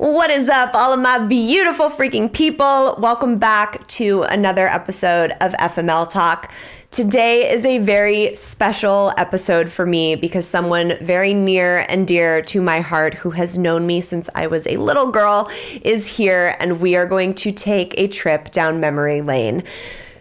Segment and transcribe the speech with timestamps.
[0.00, 2.96] What is up, all of my beautiful freaking people?
[2.98, 6.50] Welcome back to another episode of FML Talk.
[6.90, 12.62] Today is a very special episode for me because someone very near and dear to
[12.62, 15.50] my heart who has known me since I was a little girl
[15.82, 19.64] is here, and we are going to take a trip down memory lane.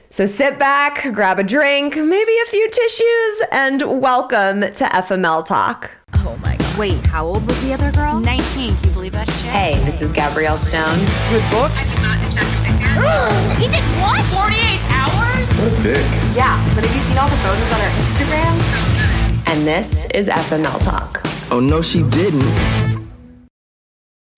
[0.10, 5.90] So sit back, grab a drink, maybe a few tissues, and welcome to FML Talk.
[6.16, 6.69] Oh my god.
[6.80, 8.22] Wait, how old was the other girl?
[8.22, 8.74] 19.
[8.74, 9.52] Can you believe that shit?
[9.52, 10.98] Hey, this is Gabrielle Stone.
[11.28, 11.70] Good book.
[11.76, 12.18] I did not
[13.60, 14.24] he did what?
[14.32, 15.46] 48 hours?
[15.60, 16.06] What a dick.
[16.34, 19.50] Yeah, but have you seen all the photos on her Instagram?
[19.50, 21.22] And this is FML Talk.
[21.52, 22.48] Oh no, she didn't.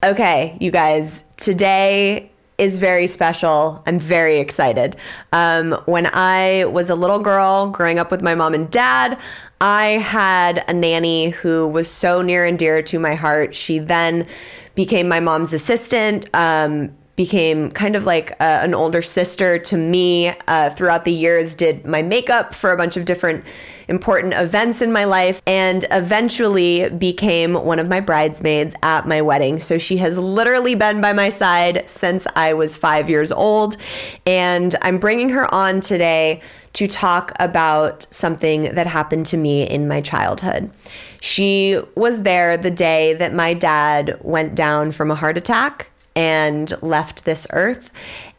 [0.04, 2.31] Okay, you guys, today
[2.62, 3.82] is very special.
[3.88, 4.96] I'm very excited.
[5.34, 9.18] Um, when I was a little girl growing up with my mom and dad,
[9.60, 13.56] I had a nanny who was so near and dear to my heart.
[13.56, 14.28] She then
[14.76, 16.30] became my mom's assistant.
[16.36, 21.54] Um, became kind of like uh, an older sister to me uh, throughout the years
[21.54, 23.46] did my makeup for a bunch of different
[23.88, 29.60] important events in my life and eventually became one of my bridesmaids at my wedding.
[29.60, 33.78] So she has literally been by my side since i was five years old
[34.26, 36.42] and i'm bringing her on today
[36.74, 40.72] to talk about something that happened to me in my childhood.
[41.20, 46.74] She was there the day that my dad went down from a heart attack and
[46.82, 47.92] left this earth.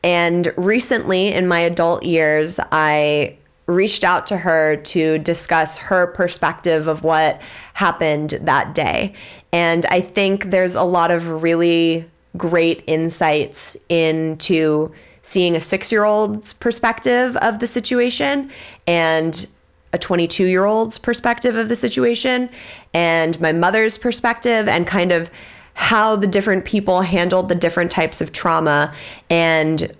[0.03, 6.89] And recently, in my adult years, I reached out to her to discuss her perspective
[6.89, 7.41] of what
[7.75, 9.15] happened that day.
[9.53, 16.05] And I think there's a lot of really great insights into seeing a six year
[16.05, 18.51] old's perspective of the situation
[18.87, 19.47] and
[19.93, 22.49] a 22 year old's perspective of the situation
[22.95, 25.31] and my mother's perspective and kind of
[25.75, 28.93] how the different people handled the different types of trauma
[29.31, 29.95] and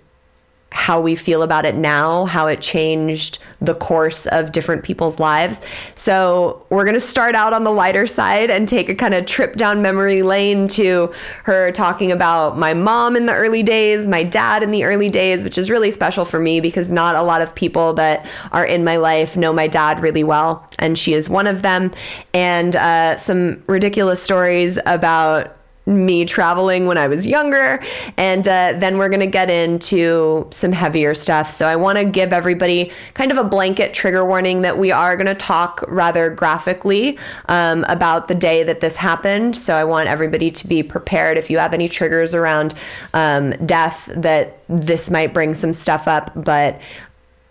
[0.73, 5.61] how we feel about it now, how it changed the course of different people's lives.
[5.93, 9.27] So, we're going to start out on the lighter side and take a kind of
[9.27, 11.13] trip down memory lane to
[11.43, 15.43] her talking about my mom in the early days, my dad in the early days,
[15.43, 18.83] which is really special for me because not a lot of people that are in
[18.83, 20.67] my life know my dad really well.
[20.79, 21.91] And she is one of them.
[22.33, 25.55] And uh, some ridiculous stories about
[25.85, 27.83] me traveling when I was younger.
[28.17, 31.51] And uh, then we're going to get into some heavier stuff.
[31.51, 35.17] So I want to give everybody kind of a blanket trigger warning that we are
[35.17, 37.17] going to talk rather graphically
[37.49, 39.55] um, about the day that this happened.
[39.55, 42.73] So I want everybody to be prepared if you have any triggers around
[43.13, 46.31] um, death that this might bring some stuff up.
[46.35, 46.79] But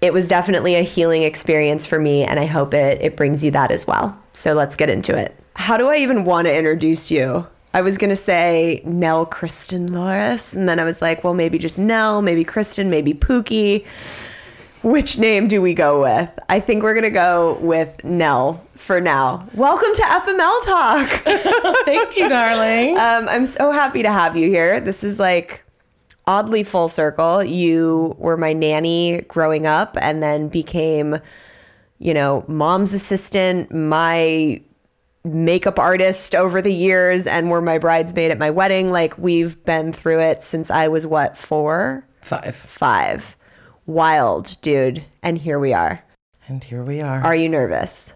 [0.00, 3.53] it was definitely a healing experience for me, and I hope it, it brings you
[3.53, 4.19] that as well.
[4.32, 5.37] So let's get into it.
[5.54, 7.47] How do I even want to introduce you?
[7.75, 11.78] I was gonna say Nell Kristen Loris, and then I was like, well, maybe just
[11.78, 13.87] Nell, maybe Kristen, maybe Pookie.
[14.83, 16.28] Which name do we go with?
[16.50, 19.49] I think we're gonna go with Nell for now.
[19.55, 21.09] Welcome to FML Talk.
[21.87, 22.99] Thank you, darling.
[22.99, 24.78] um, I'm so happy to have you here.
[24.78, 25.65] This is like
[26.27, 27.43] oddly full circle.
[27.43, 31.21] You were my nanny growing up, and then became,
[32.01, 34.60] you know, mom's assistant, my
[35.24, 38.91] makeup artist over the years and were my bridesmaid at my wedding.
[38.91, 42.07] Like we've been through it since I was what, four?
[42.21, 42.57] Five.
[42.57, 43.36] Five.
[43.86, 45.04] Wild, dude.
[45.22, 46.03] And here we are.
[46.48, 47.21] And here we are.
[47.21, 48.13] Are you nervous?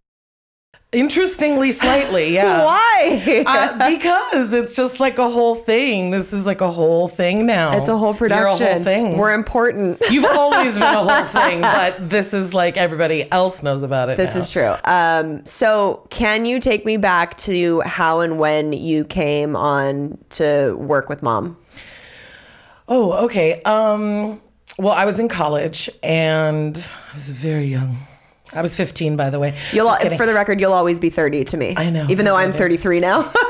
[0.93, 2.65] Interestingly, slightly, yeah.
[2.65, 3.45] Why?
[3.45, 6.11] uh, because it's just like a whole thing.
[6.11, 7.77] This is like a whole thing now.
[7.77, 8.61] it's a whole production.
[8.65, 9.19] You're a whole thing.
[9.19, 10.01] We're important.
[10.11, 14.17] You've always been a whole thing, but this is like everybody else knows about it.
[14.17, 14.41] This now.
[14.41, 14.75] is true.
[14.85, 20.77] Um, so, can you take me back to how and when you came on to
[20.79, 21.57] work with mom?
[22.89, 23.61] Oh, okay.
[23.63, 24.41] Um,
[24.79, 26.77] well, I was in college and
[27.13, 27.97] I was very young.
[28.57, 29.55] I was 15, by the way.
[29.73, 31.75] You'll, for the record, you'll always be 30 to me.
[31.77, 32.07] I know.
[32.09, 33.31] Even though I'm 33 now.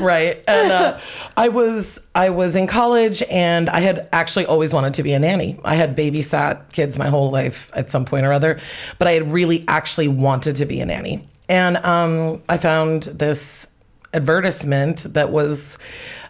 [0.00, 0.98] right and uh,
[1.36, 5.18] i was i was in college and i had actually always wanted to be a
[5.18, 8.58] nanny i had babysat kids my whole life at some point or other
[8.98, 13.66] but i had really actually wanted to be a nanny and um, i found this
[14.14, 15.78] advertisement that was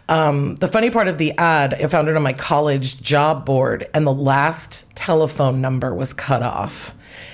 [0.09, 3.87] um, the funny part of the ad i found it on my college job board
[3.93, 6.93] and the last telephone number was cut off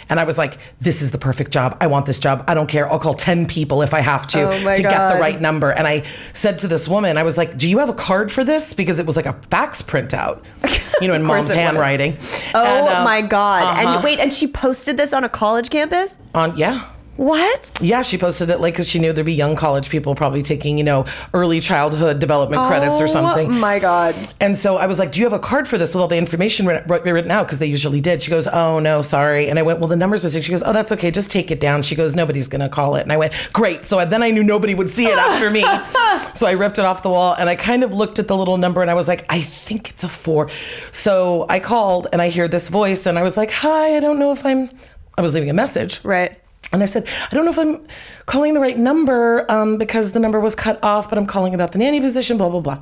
[0.10, 1.78] and I was like, this is the perfect job.
[1.82, 2.44] I want this job.
[2.48, 2.90] I don't care.
[2.90, 5.72] I'll call 10 people if I have to Oh to get the right number.
[5.72, 6.04] And I
[6.34, 8.74] said to this woman, I was like, do you have a card for this?
[8.74, 10.44] Because it was like a fax printout,
[11.02, 11.54] you know, in mom's was.
[11.54, 12.18] handwriting.
[12.54, 13.64] oh And, um, my God.
[13.64, 13.96] uh-huh.
[13.96, 16.16] And wait, and she posted this on a college campus?
[16.34, 16.88] on, yeah.
[17.18, 17.72] What?
[17.82, 20.78] Yeah, she posted it like because she knew there'd be young college people probably taking,
[20.78, 23.48] you know, early childhood development credits or oh something.
[23.48, 24.16] Oh my God.
[24.42, 26.18] And so I was like, "Do you have a card for this with all the
[26.18, 28.22] information writ- writ- written out?" Because they usually did.
[28.22, 30.74] She goes, "Oh no, sorry." And I went, "Well, the number's missing." She goes, "Oh,
[30.74, 31.10] that's okay.
[31.10, 34.04] Just take it down." She goes, "Nobody's gonna call it." And I went, "Great." So
[34.04, 35.62] then I knew nobody would see it after me.
[36.34, 38.58] so I ripped it off the wall and I kind of looked at the little
[38.58, 40.50] number and I was like, "I think it's a four.
[40.92, 44.20] So I called and I hear this voice and I was like, "Hi, I don't
[44.20, 44.70] know if I'm."
[45.18, 46.04] I was leaving a message.
[46.04, 46.38] Right.
[46.72, 47.86] And I said, I don't know if I'm
[48.26, 51.72] calling the right number um, because the number was cut off, but I'm calling about
[51.72, 52.80] the nanny position, blah, blah, blah.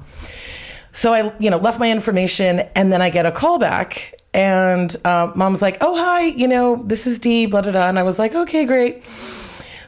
[0.93, 4.95] So I, you know, left my information and then I get a call back and
[5.05, 7.89] uh, mom's like, oh, hi, you know, this is Dee, blah, blah, blah.
[7.89, 9.03] And I was like, okay, great.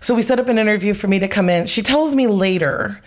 [0.01, 1.65] So we set up an interview for me to come in.
[1.67, 3.01] She tells me later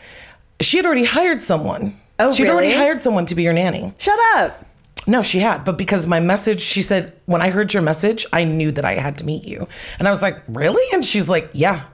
[0.61, 1.99] she had already hired someone.
[2.19, 3.95] Oh, She'd already hired someone to be your nanny.
[3.99, 4.65] Shut up.
[5.09, 8.45] No, she had, but because my message, she said, when I heard your message, I
[8.45, 9.67] knew that I had to meet you.
[9.99, 10.85] And I was like, really?
[10.93, 11.85] And she's like, yeah.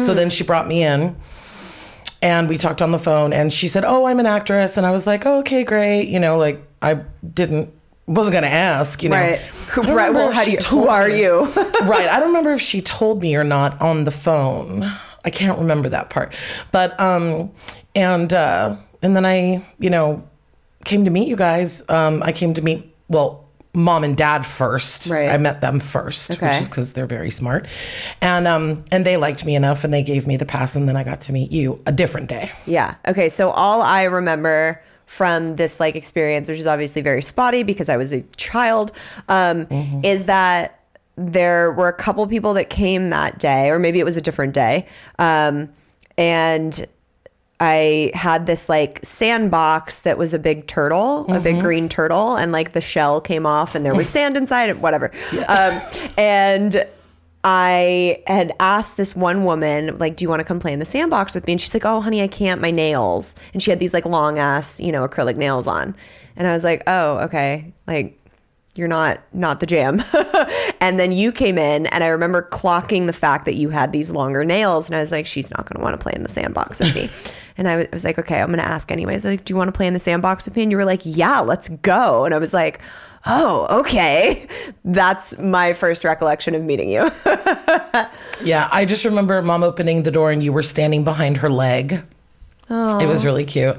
[0.00, 1.14] So then she brought me in
[2.20, 4.76] and we talked on the phone and she said, oh, I'm an actress.
[4.76, 6.08] And I was like, oh, okay, great.
[6.08, 6.94] You know, like I
[7.32, 7.72] didn't,
[8.06, 9.20] wasn't going to ask, you know.
[9.20, 9.40] Right.
[9.76, 10.12] Don't Right.
[10.12, 11.22] Well, how do you, who are me.
[11.22, 11.44] you?
[11.82, 12.08] right.
[12.08, 14.82] I don't remember if she told me or not on the phone.
[15.24, 16.34] I can't remember that part.
[16.72, 17.52] But um
[17.94, 20.28] and uh and then I, you know,
[20.84, 21.82] came to meet you guys.
[21.88, 23.44] Um I came to meet well
[23.76, 25.08] mom and dad first.
[25.08, 25.28] Right.
[25.28, 27.66] I met them first, which is cuz they're very smart.
[28.20, 30.96] And um and they liked me enough and they gave me the pass and then
[30.96, 32.52] I got to meet you a different day.
[32.66, 32.94] Yeah.
[33.08, 33.28] Okay.
[33.28, 37.96] So all I remember from this like experience, which is obviously very spotty because I
[37.96, 38.92] was a child,
[39.28, 39.66] um,
[40.02, 40.80] is that
[41.16, 44.52] there were a couple people that came that day, or maybe it was a different
[44.54, 44.86] day,
[45.18, 45.68] um,
[46.16, 46.86] and
[47.60, 52.50] I had this like sandbox that was a big turtle, a big green turtle, and
[52.52, 55.12] like the shell came off and there was sand inside it, whatever.
[55.48, 55.80] Um,
[56.18, 56.86] and
[57.44, 60.86] I had asked this one woman, like, do you want to come play in the
[60.86, 61.52] sandbox with me?
[61.52, 63.34] And she's like, oh, honey, I can't, my nails.
[63.52, 65.94] And she had these like long ass, you know, acrylic nails on.
[66.36, 67.72] And I was like, oh, okay.
[67.86, 68.18] Like,
[68.76, 70.02] you're not not the jam
[70.80, 74.10] and then you came in and i remember clocking the fact that you had these
[74.10, 76.28] longer nails and i was like she's not going to want to play in the
[76.28, 77.08] sandbox with me
[77.56, 79.56] and I was, I was like okay i'm going to ask anyways like do you
[79.56, 82.24] want to play in the sandbox with me and you were like yeah let's go
[82.24, 82.80] and i was like
[83.26, 84.46] oh okay
[84.84, 87.10] that's my first recollection of meeting you
[88.42, 92.00] Yeah, I just remember mom opening the door and you were standing behind her leg.
[92.68, 93.76] It was really cute.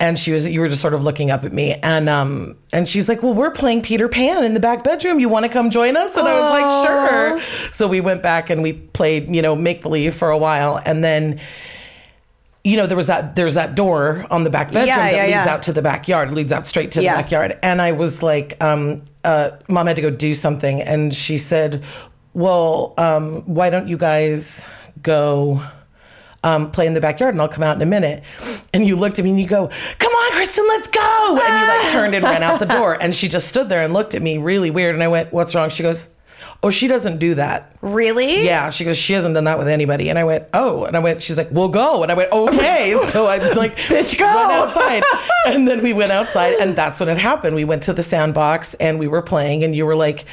[0.00, 2.88] And she was you were just sort of looking up at me and um and
[2.88, 5.20] she's like, "Well, we're playing Peter Pan in the back bedroom.
[5.20, 8.48] You want to come join us?" And I was like, "Sure." So we went back
[8.48, 11.38] and we played, you know, make believe for a while and then
[12.68, 15.22] you know, there was that there's that door on the back bedroom Yeah, that yeah,
[15.22, 15.54] leads yeah.
[15.54, 17.58] out to the backyard, leads out straight to the backyard.
[17.62, 20.82] And I was like, um, uh, mom had to go do something.
[20.82, 21.82] And she said,
[22.34, 24.66] well, um, why don't you guys
[25.02, 25.62] go
[26.44, 28.22] um, play in the backyard and I'll come out in a minute.
[28.74, 31.38] And you looked at me and you go, come on, Kristen, let's go.
[31.42, 32.98] And you like turned and ran out the door.
[33.00, 34.94] And she just stood there and looked at me really weird.
[34.94, 35.70] And I went, what's wrong?
[35.70, 36.06] She goes,
[36.62, 37.72] oh, she doesn't do that.
[37.80, 40.08] really Yeah, she goes, she hasn't done that with anybody.
[40.10, 40.84] And I went, oh.
[40.84, 42.02] And I went, she's like, we'll go.
[42.02, 42.98] And I went, okay.
[42.98, 44.24] And so I'm like, bitch, go.
[44.26, 45.02] Went outside.
[45.46, 47.54] and then we went outside, and that's when it happened.
[47.54, 50.24] We went to the sandbox and we were playing, and you were like,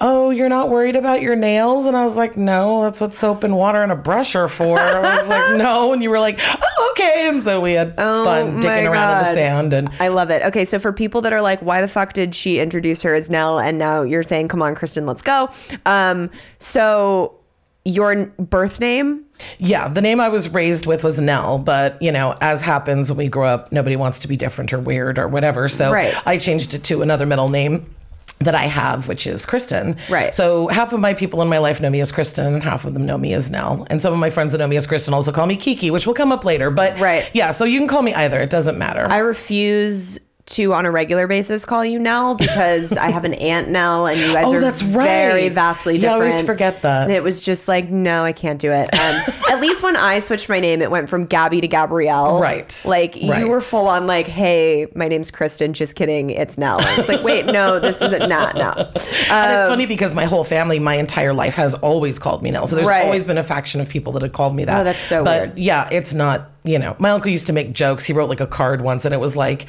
[0.00, 1.86] oh, you're not worried about your nails?
[1.86, 4.78] And I was like, no, that's what soap and water and a brush are for.
[4.78, 5.92] I was like, no.
[5.92, 7.28] And you were like, oh, okay.
[7.28, 9.72] And so we had Oh fun digging around in the sand.
[9.72, 10.42] And I love it.
[10.42, 13.28] Okay, so for people that are like, why the fuck did she introduce her as
[13.30, 13.58] Nell?
[13.58, 15.50] And now you're saying, come on, Kristen, let's go.
[15.86, 17.34] Um, so
[17.84, 19.24] your birth name?
[19.58, 23.18] Yeah, the name I was raised with was Nell, but you know, as happens when
[23.18, 25.68] we grow up, nobody wants to be different or weird or whatever.
[25.68, 26.14] So Right.
[26.26, 27.86] I changed it to another middle name
[28.40, 29.96] that I have, which is Kristen.
[30.08, 30.34] Right.
[30.34, 32.94] So half of my people in my life know me as Kristen, and half of
[32.94, 33.84] them know me as Nell.
[33.90, 36.06] And some of my friends that know me as Kristen also call me Kiki, which
[36.06, 36.70] will come up later.
[36.70, 37.28] But Right.
[37.34, 38.38] yeah, so you can call me either.
[38.38, 39.06] It doesn't matter.
[39.10, 40.18] I refuse
[40.48, 44.18] to on a regular basis call you Nell because I have an aunt Nell and
[44.18, 45.04] you guys Oh, are that's right.
[45.04, 46.32] very vastly Yeah, I different.
[46.34, 47.02] always forget that.
[47.04, 48.88] And it was just like, no, I can't do it.
[48.94, 52.40] Um, at least when I switched my name, it went from Gabby to Gabrielle.
[52.40, 52.82] Right.
[52.84, 53.40] Like Right.
[53.40, 55.72] you were full on like, hey, my name's Kristen.
[55.72, 56.30] Just kidding.
[56.30, 56.78] It's Nell.
[56.80, 58.70] It's like, wait, no, this isn't not no.
[58.76, 62.66] and it's funny because my whole family, my entire life, has always called me Nell.
[62.66, 63.04] So there's Right.
[63.04, 64.80] always been a faction of people that had called me that.
[64.80, 65.58] Oh, that's so but weird.
[65.58, 66.50] yeah, it's not.
[66.64, 68.04] You know, my uncle used to make jokes.
[68.04, 69.66] He wrote like a card once, and it was like.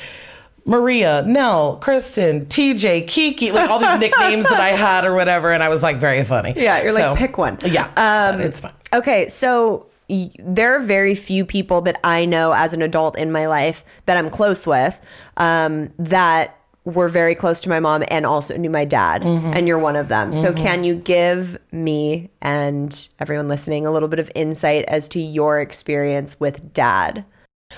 [0.65, 5.63] Maria, Nell, Kristen, TJ, Kiki, like all these nicknames that I had or whatever, and
[5.63, 6.53] I was like very funny.
[6.55, 7.57] Yeah, you're like, pick one.
[7.65, 8.73] Yeah, Um, it's fine.
[8.93, 13.31] Okay, so y- there are very few people that I know as an adult in
[13.31, 14.99] my life that I'm close with
[15.37, 19.21] um, that were very close to my mom and also knew my dad.
[19.21, 19.53] Mm-hmm.
[19.53, 20.33] And you're one of them.
[20.33, 25.19] So, can you give me and everyone listening a little bit of insight as to
[25.19, 27.25] your experience with dad?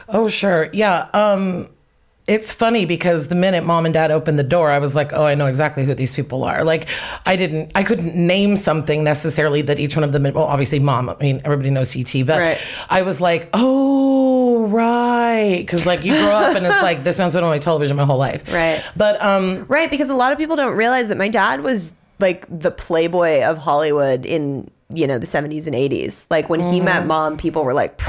[0.07, 0.69] Oh, sure.
[0.71, 1.09] Yeah.
[1.13, 1.67] Um,
[2.31, 5.25] it's funny because the minute mom and dad opened the door, I was like, oh,
[5.25, 6.63] I know exactly who these people are.
[6.63, 6.87] Like,
[7.25, 11.09] I didn't, I couldn't name something necessarily that each one of them, well, obviously mom,
[11.09, 12.57] I mean, everybody knows E.T., but Right.
[12.89, 15.65] I was like, oh, right.
[15.67, 18.05] Cause like you grow up and it's like, this man's been on my television my
[18.05, 18.49] whole life.
[18.51, 18.81] Right.
[18.95, 22.45] But, um, Right, because a lot of people don't realize that my dad was like
[22.49, 26.25] the playboy of Hollywood in you know the 70s and 80s.
[26.29, 27.99] Like when he met mom, people were like,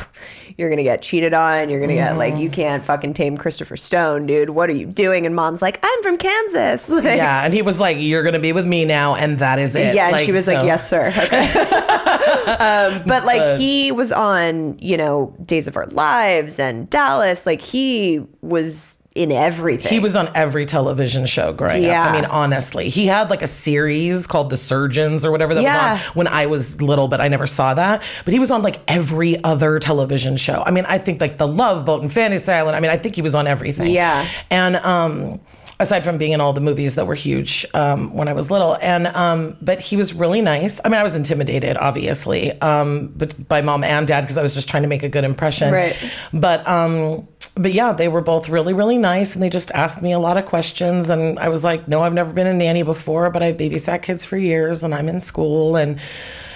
[0.57, 1.69] "You're gonna get cheated on.
[1.69, 4.51] You're gonna get like you can't fucking tame Christopher Stone, dude.
[4.51, 7.45] What are you doing?" And mom's like, "I'm from Kansas." Like, yeah.
[7.45, 9.15] And he was like, you're going to be with me now.
[9.15, 9.95] And that is it.
[9.95, 11.49] yeah, and Like, she was like, "Yes, sir." Okay.
[12.47, 17.47] um, but like he was on, you know, Days of Our Lives and Dallas.
[17.47, 19.91] Like he was in everything.
[19.93, 22.03] He was on every television show growing Yeah.
[22.05, 22.11] up.
[22.13, 25.93] I mean, honestly, he had like a series called The Surgeons or whatever that Yeah.
[25.93, 28.03] was on when I was little, but I never saw that.
[28.25, 30.63] But he was on like every other television show.
[30.65, 32.75] I mean, I think like The Love Boat and Fantasy Island.
[32.75, 33.89] I mean, I think he was on everything.
[33.91, 34.25] Yeah.
[34.51, 35.41] And um,
[35.83, 38.79] aside from being in all the movies that were huge um, when I was little,
[38.81, 40.81] and um, but he was really nice.
[40.85, 44.55] I mean, I was intimidated, obviously, um, but by mom and dad because I was
[44.55, 45.73] just trying to make a good impression.
[45.73, 45.97] Right.
[46.33, 50.13] But um, but yeah, they were both really, really nice, and they just asked me
[50.13, 51.11] a lot of questions.
[51.11, 54.25] And I was like, "No, I've never been a nanny before, but I babysat kids
[54.25, 56.01] for years, and I'm in school." And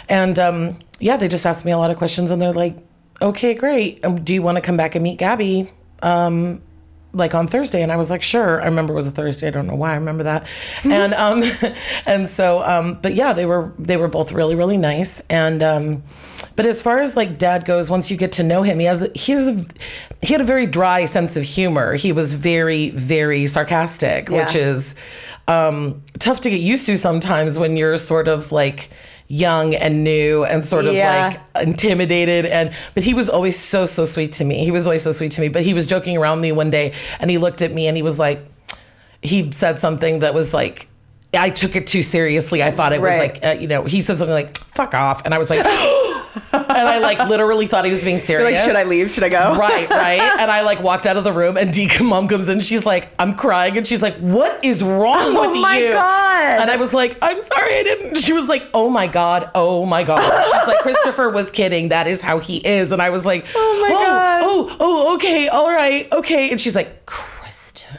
[0.09, 2.77] and um, yeah, they just asked me a lot of questions, and they're like,
[3.21, 4.05] "Okay, great.
[4.05, 5.71] Um, do you want to come back and meet Gabby?"
[6.03, 6.63] Um,
[7.17, 9.49] like on Thursday, and I was like, "Sure." I remember it was a Thursday.
[9.49, 10.47] I don't know why I remember that.
[10.85, 11.43] and um,
[12.07, 15.21] and so um, but yeah, they were they were both really, really nice.
[15.29, 16.03] And um,
[16.55, 19.09] but as far as like dad goes, once you get to know him, he has
[19.15, 19.67] he has a,
[20.23, 21.95] he had a very dry sense of humor.
[21.95, 24.95] He was very very sarcastic, which is
[25.49, 28.91] um, tough to get used to sometimes when you're sort of like
[29.29, 31.37] young and new and sort of Yeah.
[31.57, 35.03] like intimidated and but he was always so so sweet to me he was always
[35.03, 37.61] so sweet to me but he was joking around me one day and he looked
[37.61, 38.47] at me and he was like
[39.23, 40.89] he said something that was like
[41.35, 42.63] I took it too seriously.
[42.63, 45.35] I thought it was like, uh, you know, he said something like "fuck off," and
[45.35, 45.67] I was like,
[46.53, 48.51] and I like literally thought he was being serious.
[48.51, 49.11] You're like, should I leave?
[49.11, 49.55] Should I go?
[49.67, 50.21] Right, right.
[50.39, 52.61] And I like walked out of the room, and Dee mom comes in.
[52.61, 56.61] She's like, I'm crying, and she's like, "What is wrong Oh with my you?" God.
[56.61, 59.87] And I was like, "I'm sorry, I didn't." She was like, "Oh my god, oh
[59.87, 61.89] my god." She's like, "Christopher was kidding.
[61.89, 64.41] That is how he is." And I was like, Oh my oh, God.
[64.45, 67.11] oh, oh, okay, all right, okay." And she's like,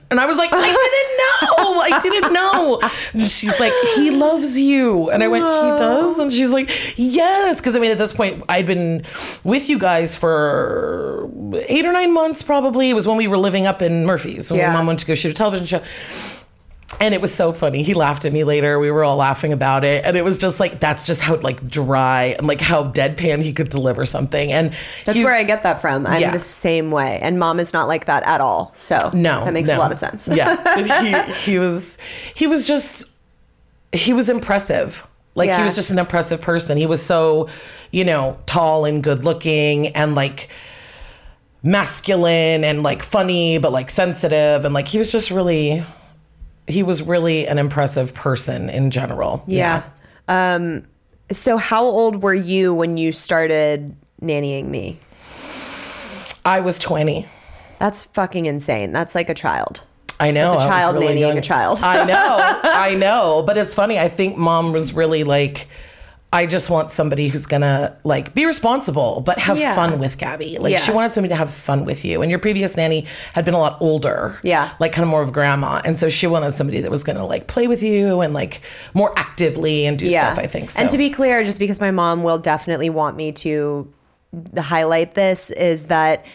[0.09, 1.17] and I was like, "I didn't
[1.57, 1.79] know.
[1.81, 2.79] I didn't know."
[3.13, 7.57] And she's like, "He loves you," and I went, "He does," and she's like, "Yes,"
[7.59, 9.03] because I mean, at this point, I'd been
[9.43, 11.29] with you guys for
[11.67, 12.89] eight or nine months, probably.
[12.89, 14.69] It was when we were living up in Murphys when Yeah.
[14.69, 15.81] my mom went to go shoot a television show.
[17.01, 17.83] And it was so funny.
[17.83, 18.79] He laughed at me later.
[18.79, 20.05] We were all laughing about it.
[20.05, 23.51] And it was just like, that's just how like dry and like how deadpan he
[23.51, 24.53] could deliver something.
[24.53, 26.07] And That's where I get that from.
[26.07, 26.31] I'm Yeah.
[26.31, 28.71] the same way, and mom is not like that at all.
[28.73, 29.77] So No, that makes no.
[29.77, 30.29] a lot of sense.
[30.29, 31.97] yeah, he he was
[32.33, 33.03] he was just
[33.91, 35.05] he was impressive.
[35.35, 35.57] Like Yeah.
[35.57, 36.77] he was just an impressive person.
[36.77, 37.49] He was so,
[37.91, 40.47] you know, tall and good looking and like
[41.63, 45.83] masculine and like funny but like sensitive and like he was just really
[46.67, 49.43] he was really an impressive person in general.
[49.47, 49.83] Yeah.
[50.27, 50.85] Um,
[51.31, 54.99] so how old were you when you started nannying me?
[56.45, 57.25] I was 20.
[57.79, 58.91] That's fucking insane.
[58.91, 59.81] That's like a child.
[60.19, 60.51] I know.
[60.51, 61.37] That's a child nannying young.
[61.37, 61.79] a child.
[61.83, 62.59] I know.
[62.63, 63.43] I know.
[63.45, 63.99] But it's funny.
[63.99, 65.67] I think mom was really like,
[66.33, 69.73] I just want somebody who's gonna like be responsible, but have Yeah.
[69.75, 70.57] fun with Gabby.
[70.59, 70.79] Like Yeah.
[70.79, 72.21] she wanted somebody to have fun with you.
[72.21, 74.37] And your previous nanny had been a lot older.
[74.43, 74.69] Yeah.
[74.79, 75.81] Like kind of more of grandma.
[75.85, 78.59] And so she wanted somebody that was gonna like play with you and like
[78.93, 80.71] more actively and do stuff, I think.
[80.71, 80.81] So.
[80.81, 83.87] And to be clear, just because my mom will definitely want me to
[84.57, 86.25] highlight this, is that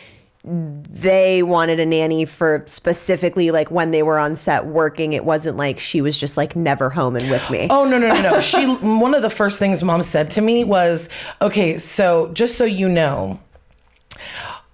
[0.45, 5.13] they wanted a nanny for specifically like when they were on set working.
[5.13, 7.69] It wasn't like she was just like never home and with me.
[7.83, 8.41] Oh no no no no!
[8.41, 11.09] She one of the first things mom said to me was,
[11.41, 13.39] "Okay, so just so you know,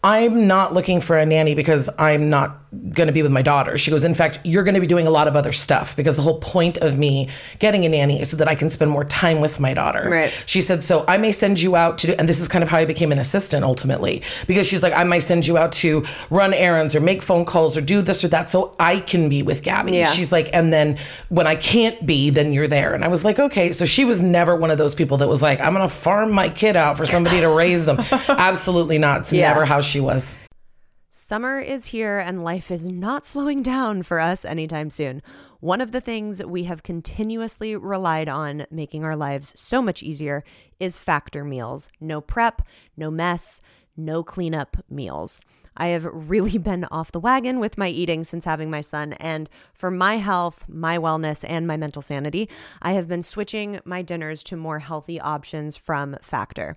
[0.05, 2.57] I'm not looking for a nanny because I'm not
[2.91, 3.79] going to be with my daughter.
[3.79, 6.17] She goes, in fact, you're going to be doing a lot of other stuff because
[6.17, 7.29] the whole point of me
[7.59, 10.09] getting a nanny is so that I can spend more time with my daughter.
[10.09, 10.43] Right.
[10.47, 12.69] She said, so I may send you out to do, and this is kind of
[12.69, 16.05] how I became an assistant ultimately, because she's like, I might send you out to
[16.31, 19.43] run errands or make phone calls or do this or that so I can be
[19.43, 19.93] with Gabby.
[19.93, 20.05] Yeah.
[20.07, 20.99] She's like, and then
[21.31, 22.95] when I can't be, then you're there.
[22.95, 23.73] And I was like, okay.
[23.73, 26.31] So she was never one of those people that was like, I'm going to farm
[26.31, 27.99] my kid out for somebody to raise them.
[28.29, 29.21] Absolutely not.
[29.23, 29.49] It's Yeah.
[29.49, 30.37] never how she was.
[31.11, 35.23] Summer is here and life is not slowing down for us anytime soon.
[35.61, 40.45] One of the things we have continuously relied on making our lives so much easier
[40.79, 41.89] is factor meals.
[42.01, 42.63] No prep,
[42.97, 43.61] no mess,
[43.97, 45.41] no cleanup meals.
[45.77, 49.49] I have really been off the wagon with my eating since having my son, and
[49.73, 52.49] for my health, my wellness, and my mental sanity,
[52.83, 56.77] I have been switching my dinners to more healthy options from Factor.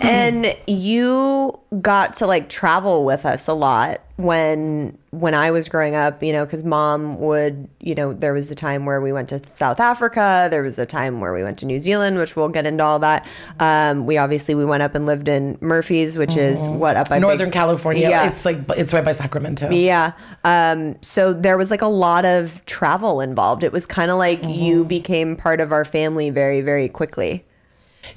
[0.00, 5.94] And you got to like travel with us a lot when when I was growing
[5.94, 9.28] up, you know, cuz mom would, you know, there was a time where we went
[9.30, 12.48] to South Africa, there was a time where we went to New Zealand, which we'll
[12.48, 13.26] get into all that.
[13.60, 17.18] Um we obviously we went up and lived in Murphys, which is what up by
[17.18, 18.08] Northern Big- California.
[18.10, 18.28] Yeah.
[18.28, 19.70] It's like it's right by Sacramento.
[19.70, 20.12] Yeah.
[20.44, 23.62] Um, so there was like a lot of travel involved.
[23.62, 27.44] It was kind of like you became part of our family very, very quickly.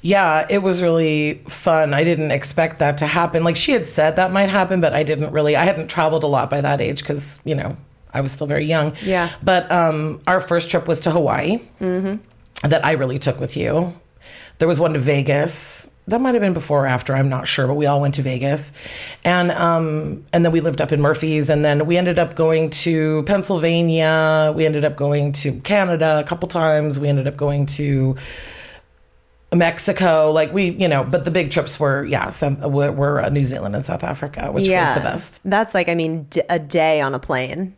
[0.00, 1.94] Yeah, it was really fun.
[1.94, 3.44] I didn't expect that to happen.
[3.44, 5.54] Like she had said that might happen, but I didn't really.
[5.54, 7.76] I hadn't traveled a lot by that age because you know
[8.12, 8.94] I was still very young.
[9.02, 9.30] Yeah.
[9.42, 11.60] But um, our first trip was to Hawaii
[12.62, 13.94] that I really took with you.
[14.58, 15.88] There was one to Vegas.
[16.08, 17.14] That might have been before or after.
[17.14, 18.72] I'm not sure, but we all went to Vegas,
[19.24, 22.70] and um, and then we lived up in Murphys, and then we ended up going
[22.70, 24.52] to Pennsylvania.
[24.54, 26.98] We ended up going to Canada a couple times.
[26.98, 28.16] We ended up going to
[29.56, 33.28] Mexico, like we, you know, but the big trips were, yeah, some, were, were uh,
[33.28, 35.40] New Zealand and South Africa, which was the best.
[35.44, 37.76] That's like, I mean, d- a day on a plane.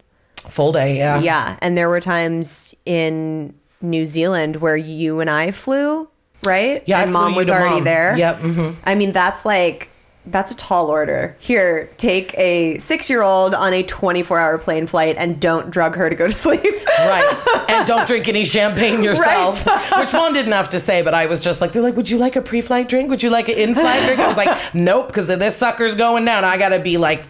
[0.48, 1.20] Full day, yeah.
[1.20, 1.56] Yeah.
[1.60, 6.08] And there were times in New Zealand where you and I flew,
[6.44, 6.82] right?
[6.86, 7.84] Yeah, And mom was already mom.
[7.84, 8.16] there.
[8.16, 8.76] Yep, mhm.
[8.84, 9.90] I mean, that's like,
[10.26, 11.36] that's a tall order.
[11.38, 15.96] Here, take a six year old on a 24 hour plane flight and don't drug
[15.96, 16.62] her to go to sleep.
[16.98, 17.66] Right.
[17.68, 19.64] And don't drink any champagne yourself,
[19.98, 22.18] which mom didn't have to say, but I was just like, they're like, would you
[22.18, 23.10] like a pre flight drink?
[23.10, 24.18] Would you like an in flight drink?
[24.20, 27.24] I was like, nope, because if this sucker's going down, I got to be like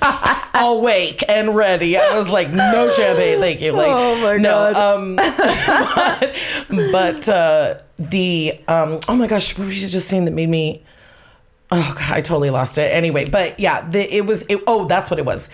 [0.54, 1.96] awake and ready.
[1.96, 3.72] I was like, no champagne, thank you.
[3.72, 4.76] Like, Oh my no, God.
[4.76, 5.16] Um,
[6.90, 10.48] but but uh, the, um, oh my gosh, what were you just saying that made
[10.48, 10.85] me.
[11.70, 12.92] Oh God, I totally lost it.
[12.92, 14.42] Anyway, but yeah, the, it was.
[14.48, 15.48] It, oh, that's what it was.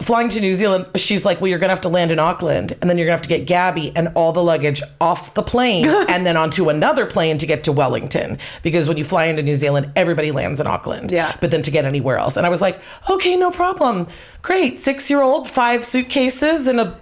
[0.00, 2.90] Flying to New Zealand, she's like, "Well, you're gonna have to land in Auckland, and
[2.90, 6.26] then you're gonna have to get Gabby and all the luggage off the plane, and
[6.26, 9.92] then onto another plane to get to Wellington, because when you fly into New Zealand,
[9.94, 11.12] everybody lands in Auckland.
[11.12, 11.36] Yeah.
[11.40, 14.08] But then to get anywhere else, and I was like, "Okay, no problem.
[14.40, 14.80] Great.
[14.80, 16.98] Six year old, five suitcases, and a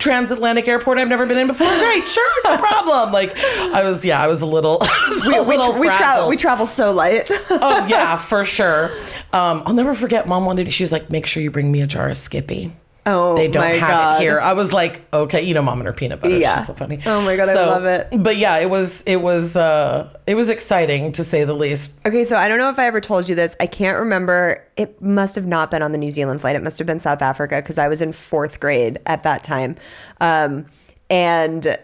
[0.00, 1.66] transatlantic airport I've never been in before.
[1.78, 5.38] Great, sure, no problem." Like, I was, yeah, I was a little, was a we,
[5.38, 7.30] little we, travel, we travel so light.
[7.50, 8.96] oh yeah, for sure.
[9.32, 10.26] Um, I'll never forget.
[10.26, 10.72] Mom wanted.
[10.72, 12.72] She's like, make sure you bring me a jar of Skippy.
[13.06, 14.20] Oh, they don't my have God.
[14.20, 14.40] it here.
[14.40, 16.38] I was like, okay, you know, mom and her peanut butter.
[16.38, 16.58] Yeah.
[16.58, 17.00] She's so funny.
[17.06, 18.08] Oh my God, I love it.
[18.22, 21.94] But yeah, it was it was uh, it was exciting to say the least.
[22.06, 23.56] Okay, so I don't know if I ever told you this.
[23.58, 24.66] I can't remember.
[24.76, 26.56] It must have not been on the New Zealand flight.
[26.56, 29.76] It must have been South Africa because I was in fourth grade at that time.
[30.20, 30.66] Um,
[31.08, 31.78] and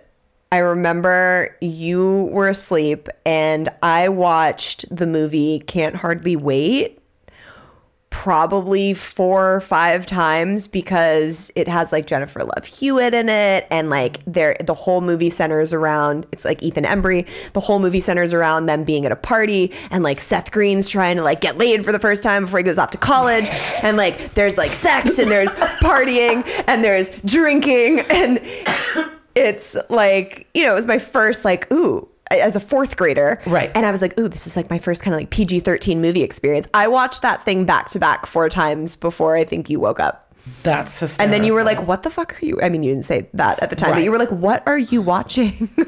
[0.53, 7.03] I remember you were asleep and I watched the movie Can't Hardly Wait
[8.23, 13.91] probably four or five times because it has like Jennifer Love Hewitt in it, and
[13.91, 17.29] like there the whole movie centers around it's like Ethan Embry.
[17.53, 21.17] The whole movie centers around them being at a party, and like Seth Green's trying
[21.17, 23.49] to like get laid for the first time before he goes off to college,
[23.83, 25.53] and like there's like sex and there's
[25.83, 28.41] partying and there's drinking and
[29.35, 33.39] it's like you know it was my first like ooh as a fourth grader.
[33.47, 33.71] Right.
[33.75, 36.23] and i was like ooh this is like my first kind of like pg-13 movie
[36.23, 36.67] experience.
[36.75, 40.26] I watched that thing back to back four times before i think you woke up
[40.63, 41.25] That's hysterical.
[41.25, 43.29] and then you were like what the fuck are you i mean you didn't say
[43.35, 45.69] that at the time but you were like what are you watching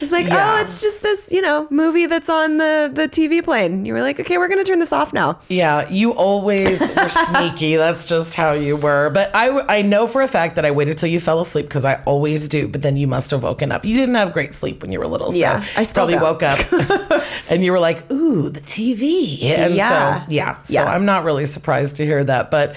[0.00, 0.56] it's like oh, Yeah.
[0.58, 4.02] oh it's just this you know movie that's on the the tv plane you were
[4.02, 7.76] like okay we're gonna turn this off now Yeah, you always were sneaky.
[7.76, 9.10] That's just how you were.
[9.10, 11.84] But I, I know for a fact that I waited till you fell asleep because
[11.84, 12.68] I always do.
[12.68, 13.84] But then you must have woken up.
[13.84, 15.30] You didn't have great sleep when you were little.
[15.30, 16.22] So Yeah, I still probably don't.
[16.22, 20.20] woke up and you were like, "Ooh, the TV." And Yeah.
[20.20, 20.84] so yeah, so Yeah.
[20.84, 22.50] I'm not really surprised to hear that.
[22.50, 22.74] But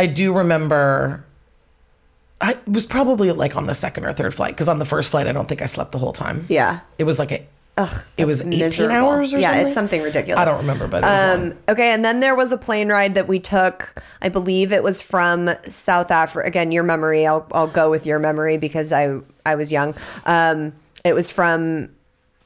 [0.00, 1.26] I do remember.
[2.40, 5.26] I was probably like on the second or third flight because on the first flight
[5.26, 6.46] I don't think I slept the whole time.
[6.48, 6.80] Yeah.
[6.96, 7.46] it was like a.
[7.76, 8.94] Ugh, it was 18 miserable.
[8.94, 9.66] hours or yeah, something?
[9.66, 10.40] it's something ridiculous.
[10.40, 11.52] I don't remember, but it was long.
[11.52, 14.02] um, okay, and then there was a plane ride that we took.
[14.22, 16.46] I believe it was from South Africa.
[16.46, 17.26] Again, your memory.
[17.26, 19.94] I'll I'll go with your memory because I I was young.
[20.24, 20.72] Um,
[21.04, 21.90] it was from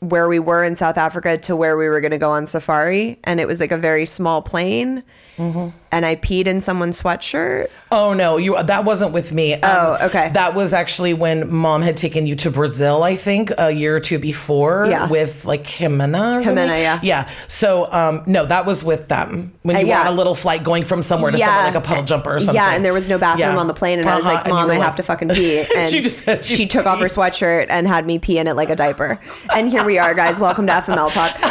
[0.00, 3.18] where we were in South Africa to where we were going to go on safari,
[3.24, 5.04] and it was like a very small plane.
[5.38, 5.76] Mm-hmm.
[5.90, 7.68] And I peed in someone's sweatshirt.
[7.92, 9.54] Oh no, you that wasn't with me.
[9.54, 10.30] Um, Oh, okay.
[10.32, 14.00] That was actually when mom had taken you to Brazil, I think, a year or
[14.00, 15.08] two before Yeah.
[15.08, 16.36] with like Jimena.
[16.40, 16.42] Or.
[16.42, 17.00] Jimena, yeah.
[17.02, 17.28] Yeah.
[17.48, 19.52] So um no, that was with them.
[19.62, 20.00] When you Uh, yeah.
[20.02, 22.54] on a little flight going from somewhere to somewhere like a puddle jumper or something.
[22.56, 23.58] Yeah, and there was no bathroom Yeah.
[23.58, 25.28] on the plane, and I was Uh-huh, like, you "Mom, I like- have to fucking
[25.28, 28.46] pee." And She just had she took off her sweatshirt and had me pee in
[28.46, 29.18] it like a diaper.
[29.54, 30.38] And here we are, guys.
[30.40, 31.36] Welcome to FML Talk.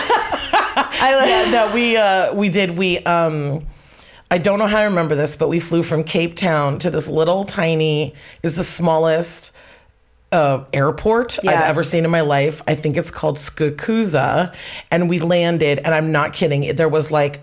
[1.06, 3.66] I, yeah, no, we uh we did we um
[4.34, 7.08] I don't know how I remember this, but we flew from Cape Town to this
[7.08, 9.52] little tiny is the smallest
[10.32, 12.60] uh, airport I've ever seen in my life.
[12.66, 14.52] I think it's called Skukuza,
[14.90, 16.76] and we landed, and I'm not kidding.
[16.76, 17.42] There was like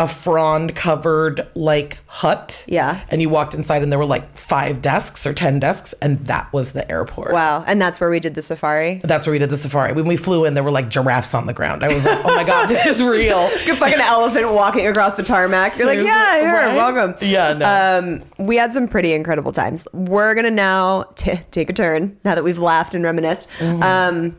[0.00, 2.64] a frond covered like hut.
[2.66, 3.02] Yeah.
[3.10, 6.50] And you walked inside and there were like five desks or 10 desks and that
[6.54, 7.32] was the airport.
[7.34, 9.02] wow, and that's where we did the safari.
[9.04, 9.92] That's where we did the safari.
[9.92, 11.84] When we flew in, there were like giraffes on the ground.
[11.84, 13.36] I was like, oh my God, this is real.
[13.44, 15.76] Like a fucking elephant walking across the tarmac.
[15.76, 16.74] You're like, yeah, here, right?
[16.74, 17.14] welcome.
[17.28, 17.98] Yeah, no.
[17.98, 19.86] Um, we had some pretty incredible times.
[19.92, 23.82] We're gonna now t- take a turn now that we've laughed and reminisced, Mm-hmm.
[23.82, 24.38] um,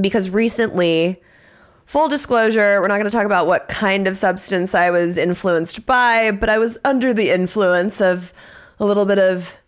[0.00, 1.20] because recently.
[1.92, 5.84] Full disclosure, we're not going to talk about what kind of substance I was influenced
[5.84, 8.32] by, but I was under the influence of
[8.80, 9.58] a little bit of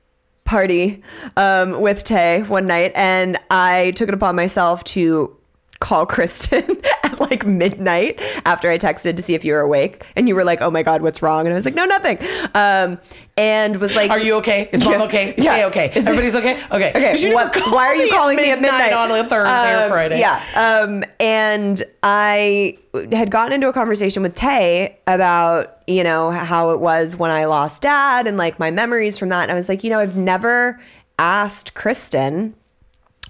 [0.46, 1.02] party
[1.36, 5.36] um, with Tay one night, and I took it upon myself to
[5.84, 6.64] call Kristen
[7.02, 10.44] at like midnight after I texted to see if you were awake, and you were
[10.44, 12.18] like, "Oh my god, what's wrong?" And I was like, "No, nothing,"
[12.54, 12.98] um,
[13.36, 14.68] and was like, Are you okay?
[14.72, 15.02] Is mom Yeah.
[15.04, 15.34] okay?
[15.36, 15.50] Yeah.
[15.50, 15.86] Stay okay.
[15.90, 16.54] Is it- Everybody's okay?
[16.72, 16.90] Okay.
[16.94, 19.88] Okay, you what, why are you calling me at midnight on a Thursday or Um,
[19.90, 20.20] Friday?
[20.20, 20.40] Yeah.
[20.54, 22.78] Um, and I
[23.10, 27.46] had gotten into a conversation with Tay about, you know, how it was when I
[27.46, 29.42] lost dad and like my memories from that.
[29.42, 30.80] And I was like, you know, I've never
[31.18, 32.54] asked Kristen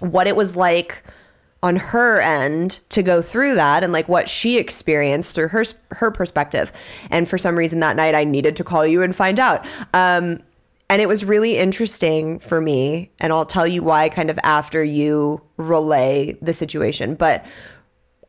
[0.01, 1.03] what it was like
[1.65, 6.11] on her end to go through that and like what she experienced through her her
[6.11, 6.71] perspective.
[7.09, 9.65] And for some reason that night I needed to call you and find out.
[9.91, 10.43] Um,
[10.91, 14.83] and it was really interesting for me and I'll tell you why kind of after
[14.83, 17.15] you relay the situation.
[17.15, 17.43] But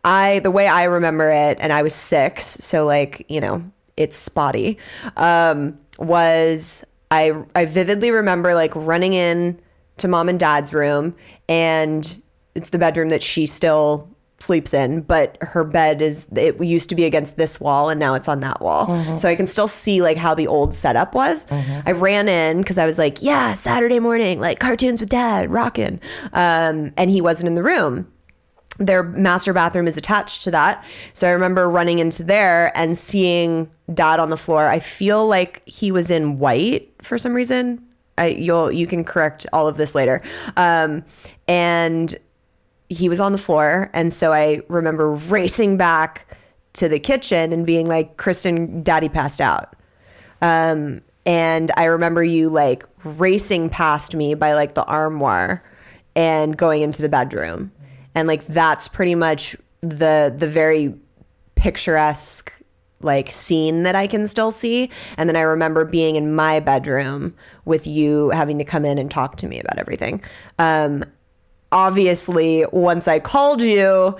[0.02, 3.62] I the way I remember it, and I was six, so like you know
[3.98, 4.78] it's spotty.
[5.18, 9.60] Um, was I I vividly remember like running in
[9.98, 11.14] to mom and dad's room,
[11.48, 12.22] and
[12.56, 16.94] it's the bedroom that she still sleeps in, but her bed is it used to
[16.94, 18.86] be against this wall and now it's on that wall.
[19.16, 21.46] So I can still see like how the old setup was.
[21.86, 26.00] I ran in because I was like, yeah, Saturday morning, like cartoons with dad, rocking.
[26.34, 28.12] Um, and he wasn't in the room
[28.78, 30.84] their master bathroom is attached to that.
[31.14, 34.68] So I remember running into there and seeing dad on the floor.
[34.68, 37.82] I feel like he was in white for some reason.
[38.18, 40.22] I you'll you can correct all of this later.
[40.56, 41.04] Um,
[41.48, 42.14] and
[42.88, 46.26] he was on the floor and so I remember racing back
[46.74, 49.74] to the kitchen and being like Kristen daddy passed out.
[50.42, 55.62] Um, and I remember you like racing past me by like the armoire
[56.14, 57.72] and going into the bedroom.
[58.14, 60.94] And like that's pretty much the the very
[61.54, 62.52] picturesque
[63.00, 64.90] like scene that I can still see.
[65.16, 69.10] And then I remember being in my bedroom with you having to come in and
[69.10, 70.22] talk to me about everything.
[70.58, 71.04] Um
[71.72, 74.16] obviously once I called you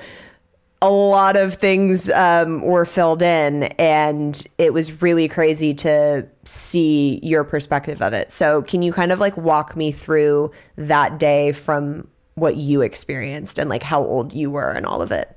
[0.82, 7.18] a lot of things um, were filled in, and it was really crazy to see
[7.22, 8.30] your perspective of it.
[8.30, 13.59] So, can you kind of like walk me through that day from what you experienced
[13.59, 15.37] and like how old you were and all of it?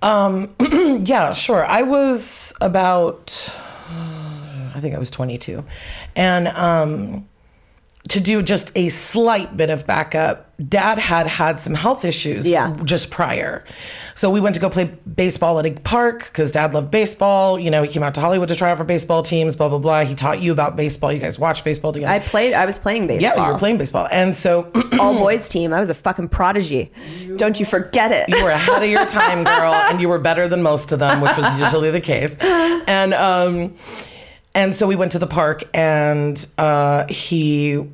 [0.00, 0.54] Um,
[1.04, 1.66] yeah, sure.
[1.66, 3.54] I was about,
[3.90, 5.62] I think I was 22.
[6.16, 7.27] And um,
[8.08, 12.74] to do just a slight bit of backup, dad had had some health issues Yeah.
[12.84, 13.64] just prior.
[14.14, 17.58] So we went to go play baseball at a park because dad loved baseball.
[17.58, 19.78] You know, he came out to Hollywood to try out for baseball teams, blah, blah,
[19.78, 20.04] blah.
[20.04, 21.12] He taught you about baseball.
[21.12, 22.12] You guys watch baseball together.
[22.12, 22.54] I played.
[22.54, 23.36] I was playing baseball.
[23.36, 24.08] yeah, you were playing baseball.
[24.10, 25.72] And so all boys team.
[25.72, 26.90] I was a fucking prodigy.
[27.36, 28.28] Don't you forget it.
[28.28, 31.20] you were ahead of your time, girl, and you were better than most of them,
[31.20, 32.36] which was usually the case.
[32.40, 33.76] And um,
[34.54, 37.84] and so we went to the park, and uh, he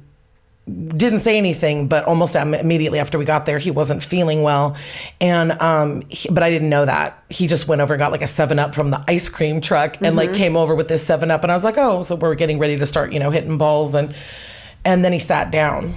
[0.67, 4.77] didn't say anything, but almost immediately after we got there, he wasn't feeling well,
[5.21, 7.23] and um, he, but I didn't know that.
[7.29, 9.97] He just went over and got like a Seven Up from the ice cream truck,
[10.01, 12.35] and like came over with this Seven Up, and I was like, oh, so we're
[12.35, 14.15] getting ready to start, you know, hitting balls, and
[14.87, 15.95] and then he sat down.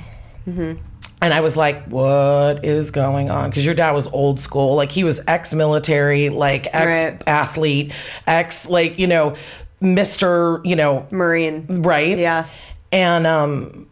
[1.19, 3.49] And I was like, what is going on?
[3.49, 4.75] Because your dad was old school.
[4.75, 7.23] Like, he was ex military, like, ex Right.
[7.25, 7.91] athlete,
[8.27, 9.33] ex, like, you know,
[9.81, 11.65] Mr., you know, Marine.
[11.67, 12.17] right?
[12.17, 12.45] Yeah.
[12.91, 13.87] And, um,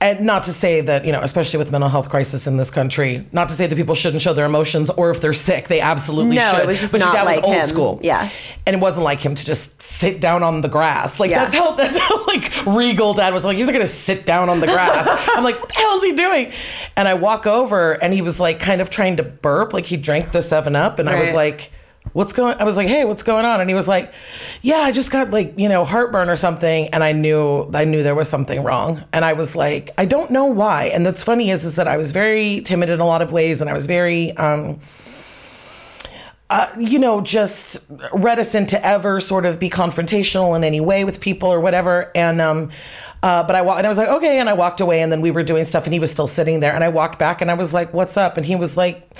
[0.00, 3.26] and not to say that, you know, especially with mental health crisis in this country,
[3.32, 6.36] not to say that people shouldn't show their emotions or if they're sick, they absolutely
[6.36, 6.60] No, should.
[6.60, 7.66] it was just but your not dad like was old him.
[7.66, 8.00] school.
[8.02, 8.30] Yeah.
[8.64, 11.18] And it wasn't like him to just sit down on the grass.
[11.18, 11.40] Like Yeah.
[11.46, 14.60] that's how that's how like regal dad was like, he's not gonna sit down on
[14.60, 15.06] the grass.
[15.36, 16.52] I'm like, what the hell is he doing?
[16.96, 19.96] And I walk over and he was like kind of trying to burp, like he
[19.96, 21.72] drank the seven up, and I was like,
[22.12, 23.60] What's going I was like, hey, what's going on?
[23.60, 24.12] And he was like,
[24.62, 26.88] Yeah, I just got like, you know, heartburn or something.
[26.88, 29.04] And I knew I knew there was something wrong.
[29.12, 30.86] And I was like, I don't know why.
[30.86, 33.60] And that's funny is is that I was very timid in a lot of ways
[33.60, 34.80] and I was very um
[36.50, 37.78] uh, you know, just
[38.12, 42.10] reticent to ever sort of be confrontational in any way with people or whatever.
[42.14, 42.70] And um,
[43.22, 45.20] uh, but I wa- and I was like, okay, and I walked away, and then
[45.20, 47.50] we were doing stuff, and he was still sitting there, and I walked back, and
[47.50, 48.36] I was like, what's up?
[48.36, 49.10] And he was like.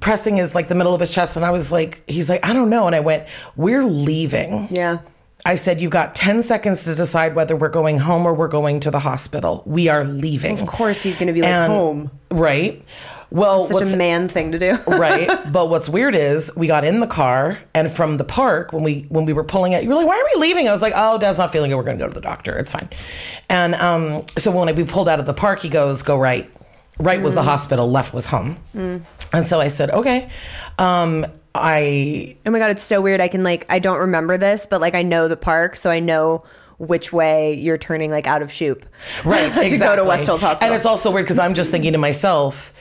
[0.00, 2.52] Pressing his like the middle of his chest, and I was like, he's like, I
[2.52, 2.86] don't know.
[2.86, 3.26] And I went,
[3.56, 4.68] We're leaving.
[4.70, 4.98] Yeah.
[5.46, 8.80] I said, You've got 10 seconds to decide whether we're going home or we're going
[8.80, 9.62] to the hospital.
[9.66, 10.58] We are leaving.
[10.58, 12.10] Of course, he's going to be like And- home.
[12.30, 12.84] Right.
[13.30, 14.76] Well, Such what's- a man thing to do.
[14.86, 18.84] right but what's weird is we got in the car and from the park when
[18.84, 20.80] we when we were pulling it you were like why are we leaving i was
[20.82, 22.88] like oh dad's not feeling good we're gonna go to the doctor it's fine
[23.48, 26.48] and um so when we pulled out of the park he goes go right
[26.98, 30.28] right was the hospital left was home and so i said okay
[30.78, 33.20] um i Oh my god, it's so weird.
[33.20, 36.00] I can like I don't remember this, but like I know the park, so I
[36.00, 36.42] know
[36.78, 38.82] which way you're turning like out of Shoup.
[39.24, 39.78] right to exactly.
[39.96, 40.66] go to West Hills Hospital.
[40.66, 42.72] and it's also weird because i'm just thinking to myself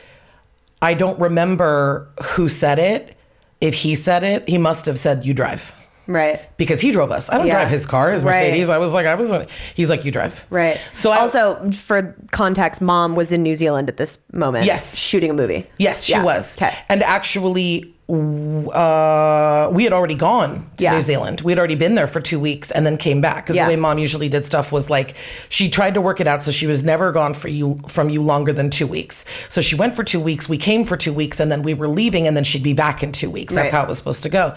[0.82, 3.16] i don't remember who said it
[3.62, 5.72] if he said it he must have said you drive
[6.08, 6.40] right.
[6.58, 7.30] because he drove us.
[7.30, 7.54] I don't Yeah.
[7.54, 8.48] drive his car, his Right.
[8.50, 8.70] Mercedes.
[8.70, 9.50] I was like, I wasn't.
[9.76, 10.44] He's like, you drive.
[10.50, 10.80] Right.
[10.94, 14.66] So I, also for context, mom was in New Zealand at this moment.
[14.66, 14.96] Yes.
[14.98, 15.68] Shooting a movie.
[15.78, 16.24] yes, she Yeah.
[16.24, 16.58] was.
[16.58, 16.74] Okay.
[16.90, 20.94] And actually, uh, we had already gone to Yeah.
[20.96, 21.42] New Zealand.
[21.42, 23.46] We had already been there for two weeks and then came back.
[23.46, 25.16] Because the way mom usually did stuff was like,
[25.50, 28.22] she tried to work it out so she was never gone for you from you
[28.22, 29.26] longer than two weeks.
[29.50, 30.48] So she went for two weeks.
[30.50, 33.04] We came for two weeks, and then we were leaving, and then she'd be back
[33.04, 33.54] in two weeks.
[33.54, 33.80] That's Right.
[33.80, 34.54] how it was supposed to go.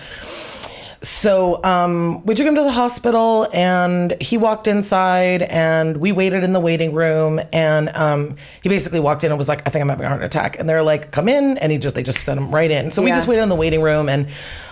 [1.03, 6.43] So um, we took him to the hospital, and he walked inside, and we waited
[6.43, 7.41] in the waiting room.
[7.53, 10.23] And um, he basically walked in and was like, "I think I'm having a heart
[10.25, 12.91] attack." And they're like, "Come in," and he just they just sent him right in.
[12.91, 13.17] So we Yeah.
[13.17, 14.27] just waited in the waiting room, and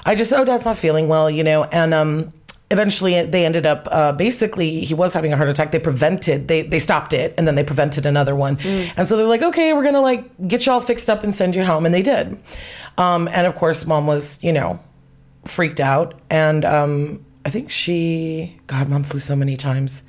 [0.06, 1.64] I just, "Oh, Dad's not feeling well," you know.
[1.64, 2.32] And um,
[2.70, 5.72] eventually, they ended up uh, basically he was having a heart attack.
[5.72, 8.58] They prevented, they they stopped it, and then they prevented another one.
[8.96, 11.64] And so they're like, "Okay, we're gonna like get y'all fixed up and send you
[11.64, 12.38] home," and they did.
[12.96, 14.78] Um, and of course, mom was, you know
[15.48, 16.20] freaked out.
[16.30, 20.02] And um i think she god mom flew so many times.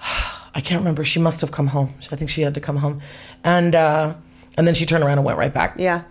[0.56, 1.04] I can't remember.
[1.04, 1.94] She must have come home.
[2.12, 3.00] I think she had to come home.
[3.42, 4.14] And uh
[4.56, 5.76] and then she turned around and went right back.
[5.78, 6.02] Yeah.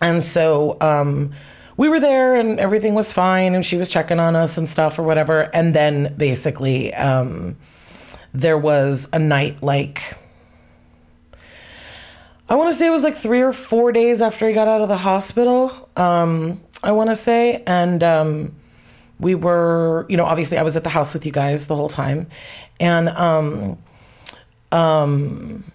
[0.00, 1.32] and so um
[1.76, 4.98] we were there and everything was fine and she was checking on us and stuff
[4.98, 5.48] or whatever.
[5.54, 7.56] And then basically um
[8.34, 10.16] there was a night like
[12.50, 14.80] I want to say it was like three or four days after he got out
[14.80, 15.88] of the hospital.
[15.96, 18.54] Um, I want to say, and um,
[19.18, 21.88] we were, you know, obviously I was at the house with you guys the whole
[21.88, 22.26] time,
[22.78, 23.78] and um,
[24.72, 25.70] um,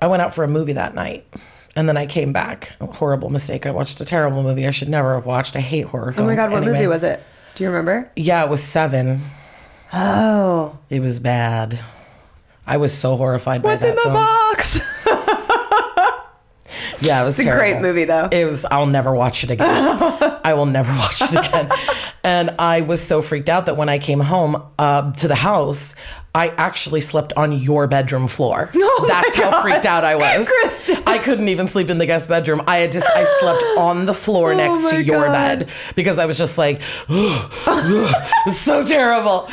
[0.00, 1.26] I went out for a movie that night.
[1.76, 2.72] And then I came back.
[2.80, 3.64] Horrible mistake.
[3.64, 5.54] I watched a terrible movie I should never have watched.
[5.54, 6.26] I hate horror films.
[6.26, 6.72] Oh my god, what anyway.
[6.72, 7.22] movie was it?
[7.54, 8.10] Do you remember?
[8.16, 9.20] Yeah, it was seven.
[9.92, 10.76] Oh.
[10.90, 11.78] It was bad.
[12.66, 14.14] I was so horrified by What's in the film.
[14.14, 14.80] box?
[17.00, 18.28] Yeah, it was It's a great movie, though.
[18.30, 18.64] It was.
[18.64, 19.66] I'll never watch it again.
[20.44, 21.70] I will never watch it again.
[22.24, 25.94] and I was so freaked out that when I came home uh, to the house,
[26.34, 28.70] I actually slept on your bedroom floor.
[29.00, 30.50] Oh That's how freaked out I was.
[31.06, 32.62] I couldn't even sleep in the guest bedroom.
[32.66, 35.32] I had just I slept on the floor oh next Oh my to your God.
[35.32, 36.82] bed because I was just like,
[38.50, 39.48] so terrible.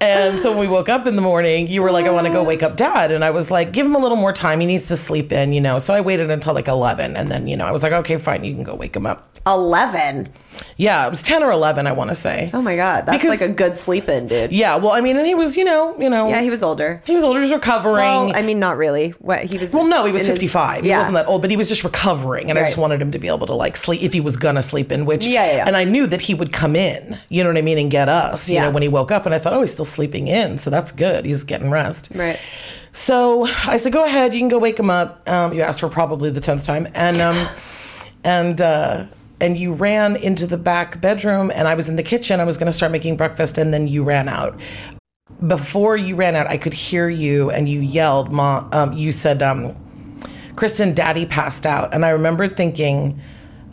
[0.00, 2.32] And so when we woke up in the morning, you were like, I want to
[2.32, 3.12] go wake up dad.
[3.12, 4.60] And I was like, give him a little more time.
[4.60, 5.78] He needs to sleep in, you know.
[5.78, 7.16] So I waited until like 11.
[7.16, 9.28] And then, you know, I was like, okay, fine, you can go wake him up.
[9.46, 10.30] 11.
[10.78, 12.50] Yeah, it was 10 or 11, I want to say.
[12.54, 13.04] Oh my God.
[13.06, 14.52] That's Because- like a good sleep in, dude.
[14.52, 16.28] Yeah, well, I mean, and he was, you know, you know.
[16.28, 17.02] Yeah, he was older.
[17.06, 17.38] He was older.
[17.40, 17.96] He was recovering.
[17.96, 19.10] Well, I mean, not really.
[19.20, 19.72] What he was.
[19.72, 20.82] Well, no, he was in his- 55.
[20.82, 20.98] He yeah.
[20.98, 22.50] wasn't that old, but he was just recovering.
[22.50, 24.62] And I just wanted him to be able to like sleep if he was to
[24.62, 25.64] sleep in, which, Yeah, yeah, yeah.
[25.66, 28.08] and I knew that he would come in, you know what I mean, and get
[28.08, 28.64] us, you Yeah.
[28.64, 29.26] know, when he woke up.
[29.26, 30.58] And I thought, oh, he's still sleeping in.
[30.58, 31.24] So that's good.
[31.24, 32.10] He's getting rest.
[32.14, 32.38] Right.
[32.92, 34.32] So I said, go ahead.
[34.34, 35.28] You can go wake him up.
[35.28, 36.86] Um, you asked for probably the 10th time.
[36.94, 37.48] And, um,
[38.24, 39.06] and, uh,
[39.40, 42.38] and you ran into the back bedroom, and I was in the kitchen.
[42.40, 44.58] I was going to start making breakfast, and then you ran out
[45.46, 49.42] before you ran out, I could hear you and you yelled, Mom, um, you said,
[49.42, 49.74] um,
[50.56, 51.94] Kristen, daddy passed out.
[51.94, 53.20] And I remember thinking,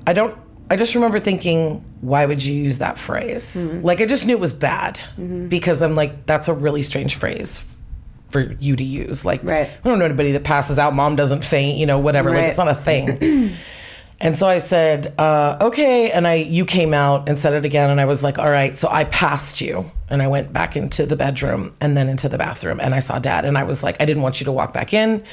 [0.08, 0.36] I don't,
[0.70, 3.68] I just remember thinking, why would you use that phrase?
[3.68, 5.00] Like, I just knew it was bad
[5.50, 7.62] because I'm like, that's a really strange phrase
[8.32, 9.26] for you to use.
[9.26, 9.70] Like, Right.
[9.84, 12.32] I don't know anybody that passes out, mom doesn't faint, you know, whatever.
[12.32, 13.54] Like, it's not a thing.
[14.24, 16.12] And so I said, uh, okay.
[16.12, 17.90] And I, you came out and said it again.
[17.90, 18.78] And I was like, all right.
[18.78, 22.38] So I passed you and I went back into the bedroom and then into the
[22.38, 23.46] bathroom and I saw dad.
[23.46, 25.24] And I was like, I didn't want you to walk back in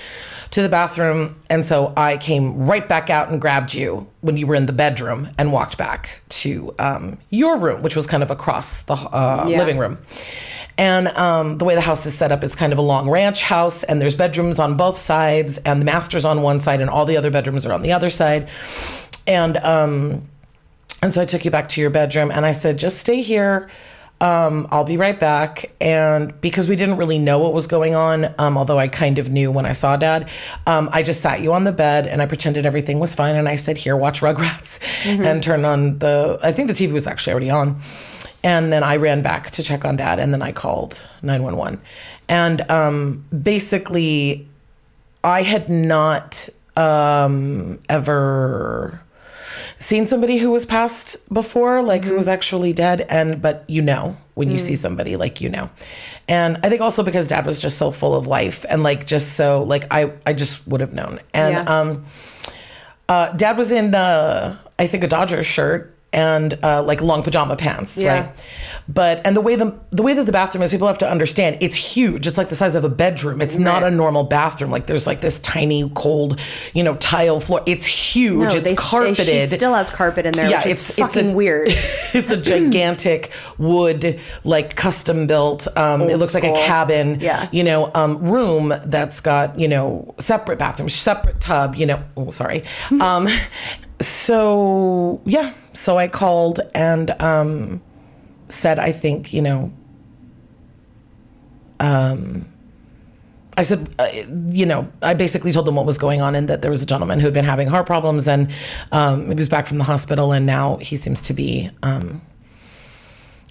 [0.53, 1.37] to the bathroom.
[1.51, 4.73] And so I came right back out and grabbed you when you were in the
[4.73, 9.45] bedroom and walked back to um, your room, which was kind of across the uh,
[9.47, 9.59] Yeah.
[9.59, 9.99] living room.
[10.79, 13.43] And um, the way the house is set up, it's kind of a long ranch
[13.43, 17.05] house, and there's bedrooms on both sides, and the master's on one side, and all
[17.05, 18.49] the other bedrooms are on the other side.
[19.27, 20.29] And um,
[21.03, 23.69] and so I took you back to your bedroom, and I said, just stay here.
[24.21, 25.71] Um, I'll be right back.
[25.81, 29.31] And because we didn't really know what was going on, um, although I kind of
[29.31, 30.29] knew when I saw dad,
[30.67, 33.37] um, I just sat you on the bed and I pretended everything was fine.
[33.37, 37.07] And I said, Here, watch Rugrats and turn on the, I think the TV was
[37.07, 37.81] actually already on.
[38.49, 41.79] And then I ran back to check on dad and then I called 911.
[42.31, 44.49] And um, basically,
[45.23, 49.03] I had not um, ever
[49.79, 54.17] seen somebody who was passed before, like who was actually dead, and but you know
[54.35, 55.69] when you see somebody, like you know.
[56.29, 59.35] And I think also because dad was just so full of life and like just
[59.37, 61.21] so like I I just would have known.
[61.35, 61.81] And Yeah.
[61.81, 62.05] um
[63.11, 67.55] uh dad was in uh I think a Dodgers shirt and uh, like long pajama
[67.57, 68.21] pants, Yeah.
[68.21, 68.43] right?
[68.89, 71.59] But and the way the the way that the bathroom is, people have to understand
[71.61, 72.27] it's huge.
[72.27, 73.43] It's like the size of a bedroom.
[73.43, 74.71] It's not a normal bathroom.
[74.71, 76.41] Like there's like this tiny cold,
[76.73, 77.63] you know, tile floor.
[77.67, 78.39] It's huge.
[78.39, 79.27] No, it's they, they- carpeted.
[79.27, 81.69] She still has carpet in there, which is fucking a, weird.
[82.15, 85.69] it's a gigantic wood, like custom built.
[85.77, 87.21] Um, it looks like a cabin.
[87.21, 87.51] Yeah.
[87.53, 91.75] You know, um, room that's got you know separate bathrooms, separate tub.
[91.77, 92.65] You know, oh sorry.
[93.03, 93.29] um,
[94.01, 97.83] so yeah, so I called and um,
[98.49, 99.73] said I think you know.
[101.81, 102.53] Um,
[103.57, 104.09] I said, uh,
[104.51, 106.87] you know, I basically told them what was going on and that there was a
[106.87, 108.53] gentleman who had been having heart problems and
[108.93, 112.23] um, he was back from the hospital and now he seems to be um,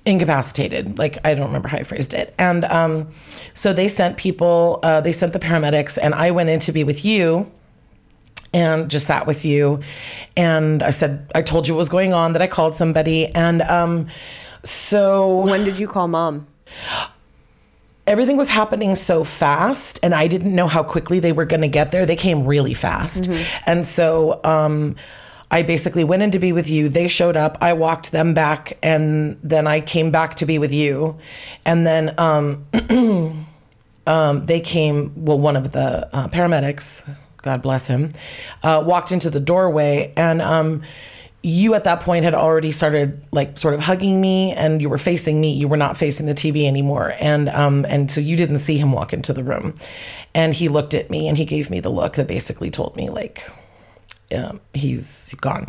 [0.05, 0.97] incapacitated.
[0.97, 2.33] Like, I don't remember how I phrased it.
[2.39, 3.09] And um,
[3.53, 6.85] so they sent people, uh, they sent the paramedics and I went in to be
[6.85, 7.51] with you
[8.53, 9.81] and just sat with you.
[10.35, 13.27] And I said, I told you what was going on, that I called somebody.
[13.27, 14.07] And um,
[14.63, 16.47] so when did you call mom?
[18.07, 21.67] everything was happening so fast and I didn't know how quickly they were going to
[21.67, 22.05] get there.
[22.05, 23.29] They came really fast.
[23.65, 24.95] And so um,
[25.51, 26.89] I basically went in to be with you.
[26.89, 27.57] They showed up.
[27.61, 31.17] I walked them back and then I came back to be with you.
[31.65, 32.65] And then um,
[34.07, 37.07] um, they came, well, one of the uh, paramedics,
[37.47, 38.09] God bless him,
[38.61, 40.81] uh, walked into the doorway and um,
[41.43, 44.97] you at that point had already started like sort of hugging me and you were
[44.97, 45.53] facing me.
[45.53, 47.13] You were not facing the tv anymore.
[47.19, 49.75] And um and so you didn't see him walk into the room.
[50.35, 53.09] And he looked at me and he gave me the look that basically told me
[53.09, 53.49] like
[54.35, 55.67] um, he's gone.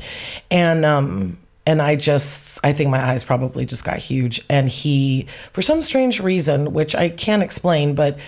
[0.50, 1.38] And um
[1.68, 5.82] and i just i think my eyes probably just got huge and he for some
[5.82, 8.18] strange reason which i can't explain but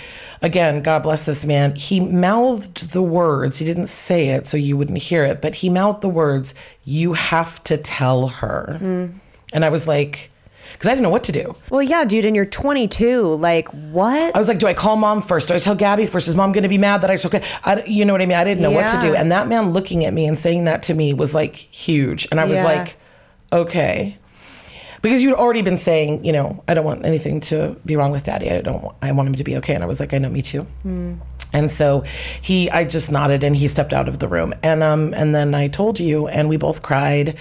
[0.42, 4.76] again god bless this man he mouthed the words he didn't say it so you
[4.76, 6.52] wouldn't hear it but he mouthed the words
[6.84, 9.06] you have to tell her hmm.
[9.54, 10.30] and i was like
[10.72, 11.56] because I didn't know what to do.
[11.68, 13.34] Well, yeah, dude, and you're 22.
[13.34, 14.34] Like, what?
[14.36, 15.48] I was like, do I call mom first?
[15.48, 16.28] Do I tell Gabby first?
[16.28, 17.44] Is mom going to be mad that I took it?
[17.88, 18.38] You know what I mean?
[18.38, 19.14] I didn't know what to do.
[19.14, 22.28] And that man looking at me and saying that to me was like huge.
[22.30, 22.64] And I was Yeah.
[22.64, 22.96] like,
[23.52, 24.16] okay.
[25.02, 28.24] Because you'd already been saying, you know, I don't want anything to be wrong with
[28.24, 28.50] daddy.
[28.50, 29.74] I don't want, I want him to be okay.
[29.74, 30.66] And I was like, I know, me too.
[31.52, 32.04] And so
[32.42, 34.54] he, I just nodded and he stepped out of the room.
[34.62, 37.38] And, um, and then I told you and we both cried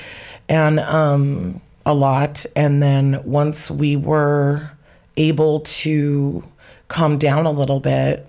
[0.48, 2.46] and, um, a lot.
[2.56, 4.72] And then once we were
[5.18, 6.44] able to
[6.88, 8.26] calm down a little bit,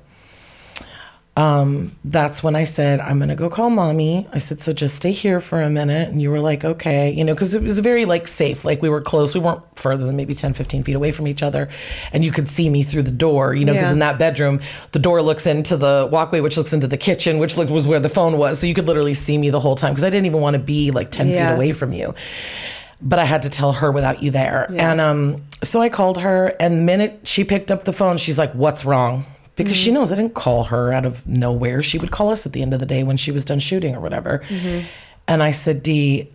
[1.37, 4.29] um, that's when I said, I'm going to go call mommy.
[4.33, 6.09] I said, so just stay here for a minute.
[6.11, 8.65] And you were like, okay, you know, because it was very like safe.
[8.65, 9.33] Like we were close.
[9.33, 11.69] We weren't further than maybe 10, 15 feet away from each other.
[12.13, 13.93] And you could see me through the door, you know, because Yeah.
[13.93, 14.61] in that bedroom,
[14.93, 18.01] the door looks into the walkway, which looks into the kitchen, which looked, was where
[18.01, 18.59] the phone was.
[18.59, 20.61] So you could literally see me the whole time because I didn't even want to
[20.63, 21.49] be like 10 Yeah.
[21.49, 22.15] feet away from you
[23.03, 24.67] but I had to tell her without you there.
[24.77, 28.37] And um, so I called her, and the minute she picked up the phone, she's
[28.37, 29.25] like, What's wrong?
[29.65, 29.95] Because she mm-hmm.
[29.95, 31.83] knows I didn't call her out of nowhere.
[31.83, 33.95] She would call us at the end of the day when she was done shooting
[33.95, 34.43] or whatever.
[34.49, 34.87] Mm-hmm.
[35.29, 36.31] And I said, Dee,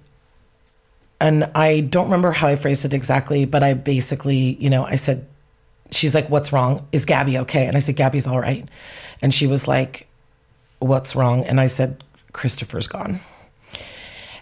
[1.20, 4.96] and I don't remember how I phrased it exactly, but I basically, you know, I
[4.96, 5.26] said,
[5.92, 6.88] She's like, What's wrong?
[6.92, 7.68] Is Gabby okay?
[7.68, 8.68] And I said, Gabby's all right.
[9.22, 10.08] And she was like,
[10.80, 11.44] What's wrong?
[11.44, 12.04] And I said,
[12.34, 13.20] Christopher's gone.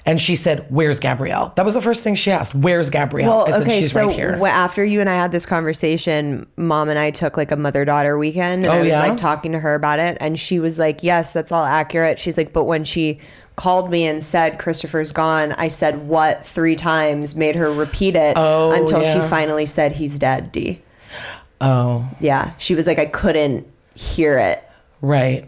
[0.05, 2.53] And she said, "Where's Gabrielle?" That was the first thing she asked.
[2.53, 5.31] "Where's Gabrielle?" Well, I said, okay, "She's so right here." after you and I had
[5.31, 8.89] this conversation, mom and I took like a mother daughter weekend, and Oh, I was
[8.89, 8.99] yeah?
[8.99, 12.37] like talking to her about it, and she was like, "Yes, that's all accurate." She's
[12.37, 13.19] like, "But when she
[13.55, 18.33] called me and said Christopher's gone," I said what three times, made her repeat it
[18.37, 20.51] Oh, until she finally said he's dead.
[20.51, 20.81] D.
[21.61, 24.61] oh, Yeah, she was like, I couldn't hear it.
[25.01, 25.47] right.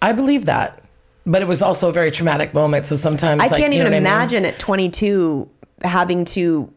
[0.00, 0.80] I believe that,
[1.26, 2.86] but it was also a very traumatic moment.
[2.86, 4.06] So sometimes I like, can't even what I mean?
[4.06, 5.50] imagine at 22
[5.82, 6.72] having to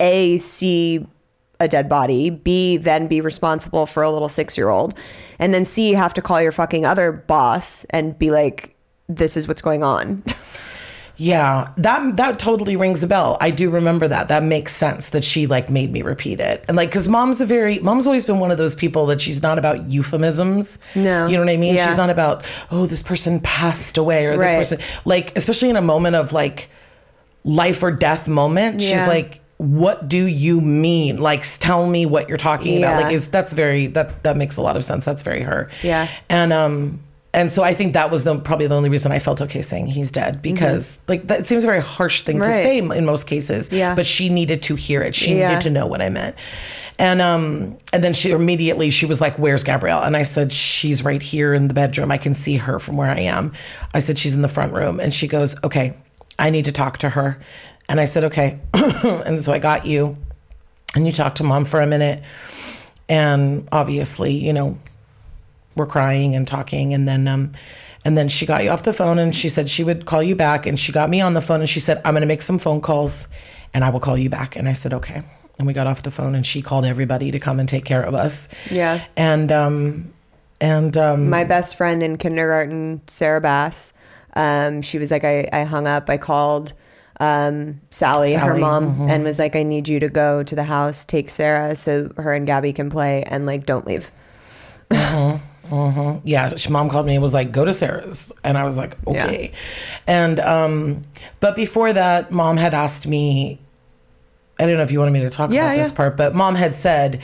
[0.00, 1.06] a see
[1.60, 4.98] a dead body, b then be responsible for a little six year old,
[5.38, 8.74] and then c have to call your fucking other boss and be like,
[9.08, 10.24] "This is what's going on."
[11.16, 13.36] Yeah, that that totally rings a bell.
[13.40, 14.28] I do remember that.
[14.28, 16.64] That makes sense that she like made me repeat it.
[16.68, 19.42] And like cuz mom's a very mom's always been one of those people that she's
[19.42, 20.78] not about euphemisms.
[20.94, 21.26] No.
[21.26, 21.74] You know what I mean?
[21.74, 21.86] Yeah.
[21.86, 25.82] She's not about oh this person passed away or this person like especially in a
[25.82, 26.68] moment of like
[27.44, 28.82] life or death moment.
[28.82, 31.18] She's like what do you mean?
[31.18, 33.02] Like tell me what you're talking about.
[33.02, 35.04] Like is that's very that that makes a lot of sense.
[35.04, 35.70] That's very her.
[35.82, 36.08] Yeah.
[36.28, 37.00] And um
[37.34, 39.86] and so I think that was the probably the only reason I felt okay saying
[39.86, 42.88] he's dead because like that seems a very harsh thing to Mm-hmm.
[42.90, 43.70] Say in most cases.
[43.72, 43.94] Yeah.
[43.94, 45.14] But she needed to hear it.
[45.14, 45.48] She Yeah.
[45.48, 46.36] needed to know what I meant.
[46.98, 51.02] And um and then she immediately she was like, "Where's Gabrielle?" And I said, "She's
[51.02, 52.10] right here in the bedroom.
[52.12, 53.52] I can see her from where I am."
[53.94, 55.94] I said, "She's in the front room." And she goes, "Okay,
[56.38, 57.38] I need to talk to her."
[57.88, 60.18] And I said, "Okay." and so I got you
[60.94, 62.22] and you talked to mom for a minute.
[63.08, 64.78] And obviously, you know,
[65.74, 66.94] we're crying and talking.
[66.94, 67.52] And then um
[68.04, 70.34] and then she got you off the phone and she said she would call you
[70.34, 70.66] back.
[70.66, 72.58] And she got me on the phone and she said i'm going to make some
[72.58, 73.28] phone calls
[73.74, 74.56] and i will call you back.
[74.56, 75.22] And i said okay.
[75.58, 78.02] And we got off the phone and she called everybody to come and take care
[78.02, 78.48] of us.
[78.70, 79.04] Yeah.
[79.16, 80.12] and um
[80.60, 83.92] and um My best friend in kindergarten, Sarah Bass,
[84.34, 86.72] um, she was like, I, I hung up, I called
[87.20, 89.10] um, Sally, her Sally, mom, mhm.
[89.10, 92.32] and was like, I need you to go to the house, take Sarah so her
[92.32, 94.10] and Gabby can play, and like, don't leave.
[96.24, 98.96] Yeah, she, mom called me and was like, "Go to Sarah's," and I was like,
[99.06, 99.26] Yeah.
[99.26, 99.52] "Okay."
[100.06, 101.04] And um,
[101.40, 103.58] but before that, mom had asked me.
[104.60, 106.54] I don't know if you wanted me to talk Yeah, about this part, but mom
[106.54, 107.20] had said,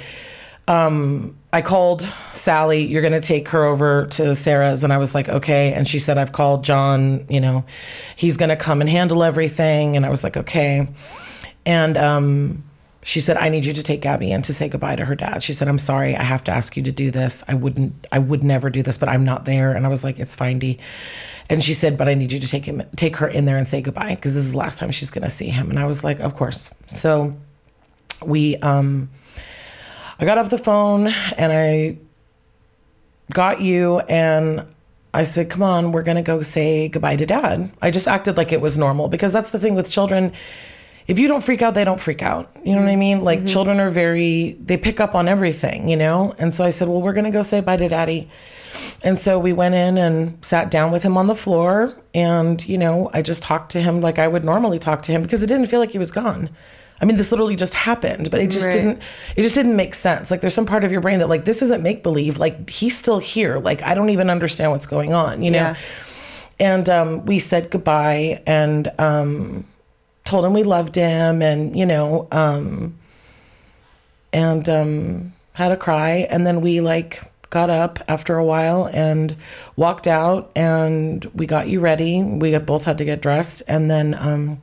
[0.67, 2.85] um, I called Sally.
[2.85, 5.73] You're going to take her over to Sarah's, and I was like, okay.
[5.73, 7.27] And she said, I've called John.
[7.29, 7.65] You know,
[8.17, 9.97] he's going to come and handle everything.
[9.97, 10.89] And I was like, okay.
[11.65, 12.65] And um,
[13.09, 15.43] she said, I need you to take Gabby in to say goodbye to her dad.
[15.43, 17.43] She said, I'm sorry, I have to ask you to do this.
[17.49, 19.73] I wouldn't, I would never do this, but I'm not there.
[19.73, 20.61] And I was like, it's fine.
[21.49, 23.67] And she said, but I need you to take him, take her in there and
[23.67, 25.71] say goodbye because this is the last time she's going to see him.
[25.71, 26.69] And I was like, of course.
[26.87, 27.35] So
[28.23, 29.09] we, um,
[30.21, 31.07] I got off the phone
[31.39, 31.97] and I
[33.33, 34.67] got you and
[35.15, 37.73] I said, come on, we're going to go say goodbye to dad.
[37.81, 40.35] I just acted like it was normal because that's the thing with children.
[41.09, 42.51] If you don't freak out, they don't freak out.
[42.63, 43.23] You know what I mean?
[43.25, 46.35] Like children are very, they pick up on everything, you know?
[46.39, 48.29] And so I said, well, we're going to go say bye to daddy.
[49.03, 51.97] And so we went in and sat down with him on the floor.
[52.13, 55.23] And, you know, I just talked to him like I would normally talk to him
[55.23, 56.51] because it didn't feel like he was gone.
[57.01, 58.73] I mean, this literally just happened, but it just Right.
[58.75, 59.03] didn't,
[59.35, 60.31] it just didn't make sense.
[60.31, 62.37] Like there's some part of your brain that like, this isn't make believe.
[62.39, 63.59] Like he's still here.
[63.59, 65.59] Like I don't even understand what's going on, you know?
[65.59, 65.77] Yeah.
[66.61, 69.65] And um, we said goodbye and um,
[70.29, 72.95] told him we loved him and, you know, um,
[74.33, 79.35] and um, had a cry, and then we like got up after a while and
[79.77, 82.23] walked out, and we got you ready.
[82.23, 84.61] We both had to get dressed, and then um,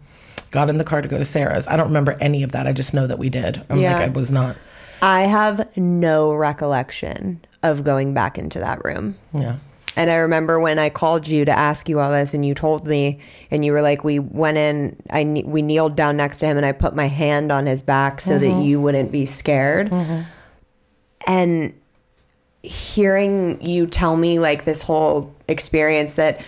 [0.52, 1.66] got in the car to go to Sarah's.
[1.66, 2.68] I don't remember any of that.
[2.68, 3.64] I just know that we did.
[3.72, 3.94] I'm Yeah.
[3.98, 4.56] like I was not.
[5.02, 9.16] I have no recollection of going back into that room.
[9.34, 9.56] Yeah.
[9.96, 12.86] And I remember when I called you to ask you all this, and you told
[12.86, 13.20] me,
[13.50, 14.96] and you were like, "We went in.
[15.10, 18.20] I we kneeled down next to him, and I put my hand on his back
[18.20, 19.92] so that you wouldn't be scared."
[21.28, 21.74] And
[22.62, 26.42] hearing you tell me like this whole experience that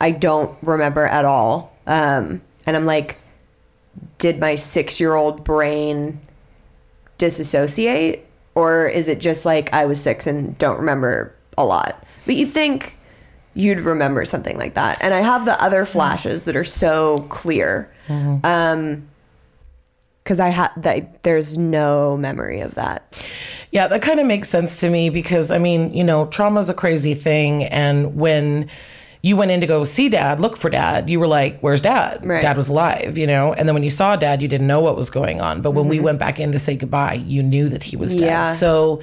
[0.00, 3.18] I don't remember at all, um, and I'm like,
[4.18, 6.20] did my six year old brain
[7.18, 12.04] disassociate, or is it just like I was six and don't remember a lot?
[12.28, 12.94] But you think
[13.54, 14.98] you'd remember something like that.
[15.00, 17.90] And I have the other flashes that are so clear.
[18.44, 19.08] Um,
[20.22, 23.18] because I had that, there's no memory of that.
[23.70, 26.68] Yeah, that kind of makes sense to me because I mean, you know, trauma is
[26.68, 27.64] a crazy thing.
[27.64, 28.68] And when
[29.22, 32.26] you went in to go see dad, look for dad, you were like, Where's dad?
[32.26, 32.42] Right.
[32.42, 33.54] Dad was alive, you know?
[33.54, 35.62] And then when you saw dad, you didn't know what was going on.
[35.62, 38.20] But when we went back in to say goodbye, you knew that he was dead.
[38.20, 38.26] Mm-hmm.
[38.26, 38.52] Yeah.
[38.52, 39.00] So,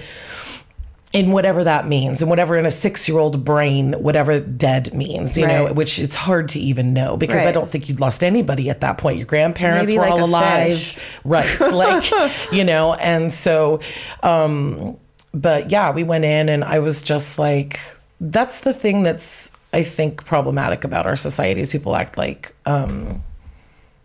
[1.16, 5.38] in whatever that means, and whatever in a six year old brain, whatever dead means,
[5.38, 8.70] you know, which it's hard to even know because I don't think you'd lost anybody
[8.70, 9.18] at that point.
[9.18, 10.68] Your grandparents Maybe were like all alive.
[10.68, 10.98] fish.
[11.24, 11.62] Right.
[11.72, 12.12] like,
[12.52, 13.80] you know, and so,
[14.24, 14.98] um,
[15.34, 17.80] but yeah, we went in and I was just like,
[18.20, 23.24] that's the thing that's, I think, problematic about our society is people act like, um,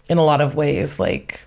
[0.09, 1.45] in a lot of ways, like,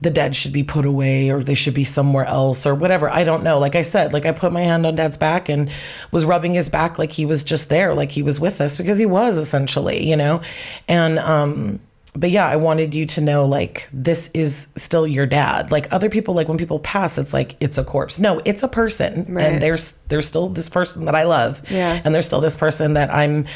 [0.00, 3.08] the dead should be put away or they should be somewhere else or whatever.
[3.08, 3.58] I don't know.
[3.58, 5.70] Like I said, like I put my hand on dad's back and
[6.10, 8.98] was rubbing his back like he was just there, like he was with us because
[8.98, 10.42] he was essentially, you know?
[10.88, 11.80] And, um,
[12.16, 15.72] but yeah, I wanted you to know like this is still your dad.
[15.72, 18.18] Like other people, like when people pass, it's like it's a corpse.
[18.20, 19.44] No, it's a person, Right.
[19.46, 22.00] and there's there's still this person that I love, Yeah.
[22.04, 23.46] and there's still this person that I'm,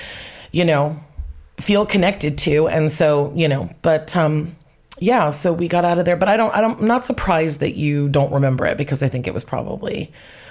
[0.51, 0.99] you know,
[1.61, 4.55] feel connected to and so you know but um
[5.01, 7.61] yeah so we got out of there but i don't i don't i'm not surprised
[7.61, 10.11] that you don't remember it because i think it was probably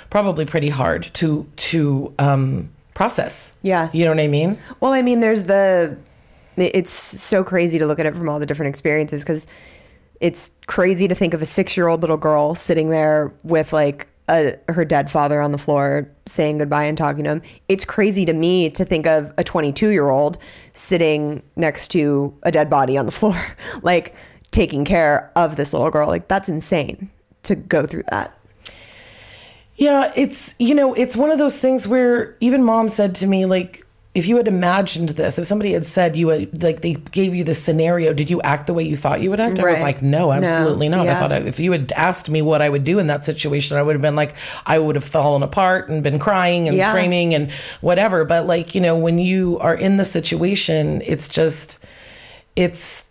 [0.09, 3.89] probably pretty hard to to um process Yeah.
[3.93, 5.97] you know what i mean Well, I mean, there's the.
[6.55, 9.45] It's so crazy to look at it from all the different experiences because
[10.19, 14.07] it's crazy to think of a six year old little girl sitting there with like
[14.27, 17.41] a, her dead father on the floor saying goodbye and talking to him.
[17.69, 20.39] It's crazy to me to think of a 22 year old
[20.73, 23.39] sitting next to a dead body on the floor,
[23.83, 24.15] like
[24.57, 26.07] taking care of this little girl.
[26.07, 27.11] Like, that's insane
[27.43, 28.35] to go through that.
[29.75, 33.45] Yeah, it's you know, it's one of those things where even mom said to me
[33.45, 33.85] like
[34.15, 37.63] if you had imagined this, if somebody had said you like they gave you this
[37.63, 39.59] scenario, did you act the way you thought you would act?
[39.59, 41.07] I was like, no, absolutely not.
[41.07, 43.77] I thought I, if you had asked me what I would do in that situation,
[43.77, 44.33] I would have been like,
[44.65, 46.89] I would have fallen apart and been crying and Yeah.
[46.89, 47.51] screaming and
[47.81, 48.25] whatever.
[48.25, 51.77] But like you know, when you are in the situation, it's just
[52.55, 53.06] it's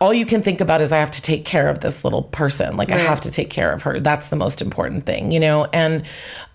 [0.00, 2.76] all you can think about is I have to take care of this little person.
[2.76, 3.98] Like I have to take care of her.
[4.00, 5.64] That's the most important thing, you know?
[5.72, 6.04] And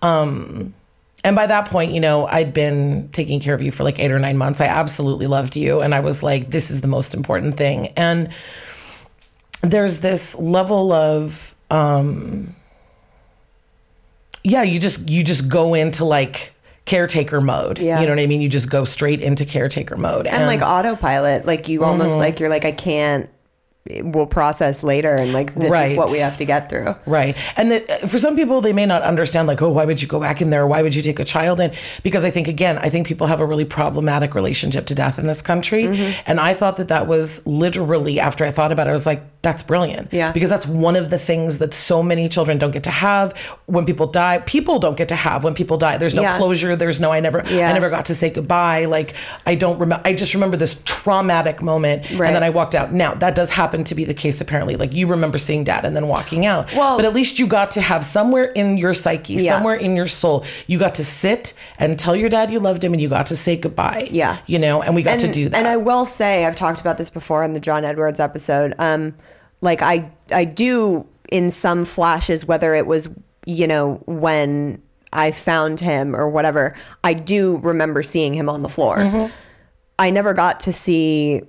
[0.00, 0.74] um
[1.24, 4.10] and by that point, you know, I'd been taking care of you for like 8
[4.10, 4.60] or 9 months.
[4.60, 7.88] I absolutely loved you and I was like this is the most important thing.
[7.88, 8.30] And
[9.62, 12.54] there's this level of um
[14.44, 16.52] yeah, you just you just go into like
[16.84, 17.78] caretaker mode.
[17.78, 18.00] Yeah.
[18.00, 18.40] You know what I mean?
[18.40, 20.26] You just go straight into caretaker mode.
[20.26, 22.20] And like autopilot, like you almost Mm-hmm.
[22.20, 23.28] like you're like, I can't,
[24.02, 25.14] we'll process later.
[25.14, 25.96] And like, this is Right.
[25.96, 26.94] what we have to get through.
[27.06, 27.36] Right.
[27.56, 30.20] And the, for some people, they may not understand, like, oh, why would you go
[30.20, 30.66] back in there?
[30.66, 31.72] Why would you take a child in?
[32.02, 35.26] Because I think, again, I think people have a really problematic relationship to death in
[35.26, 35.84] this country.
[35.84, 36.20] Mm-hmm.
[36.26, 39.22] And I thought that that was literally, after I thought about it, I was like,
[39.42, 40.12] that's brilliant.
[40.12, 40.30] Yeah.
[40.30, 43.36] Because that's one of the things that so many children don't get to have
[43.66, 44.38] when people die.
[44.46, 45.96] People don't get to have when people die.
[45.98, 46.36] There's no Yeah.
[46.36, 46.76] closure.
[46.76, 47.68] There's no, I never, Yeah.
[47.68, 48.84] I never got to say goodbye.
[48.84, 49.14] Like,
[49.44, 52.02] I don't remember, I just remember this traumatic moment.
[52.12, 52.28] Right.
[52.28, 52.92] And then I walked out.
[52.92, 54.76] Now, that does happen to be the case, apparently.
[54.76, 56.72] Like, you remember seeing dad and then walking out.
[56.74, 59.54] Well- but at least you got to have somewhere in your psyche, Yeah.
[59.54, 62.92] somewhere in your soul, you got to sit and tell your dad you loved him
[62.92, 64.08] and you got to say goodbye.
[64.12, 64.36] Yeah.
[64.46, 65.56] You know, and we got to do that.
[65.58, 68.74] And I will say, I've talked about this before in the John Edwards episode.
[68.78, 69.14] Um,
[69.62, 73.08] like I, I do in some flashes, whether it was,
[73.46, 74.82] you know, when
[75.14, 78.98] I found him or whatever, I do remember seeing him on the floor.
[78.98, 79.32] Mm-hmm.
[79.98, 81.42] I never got to see.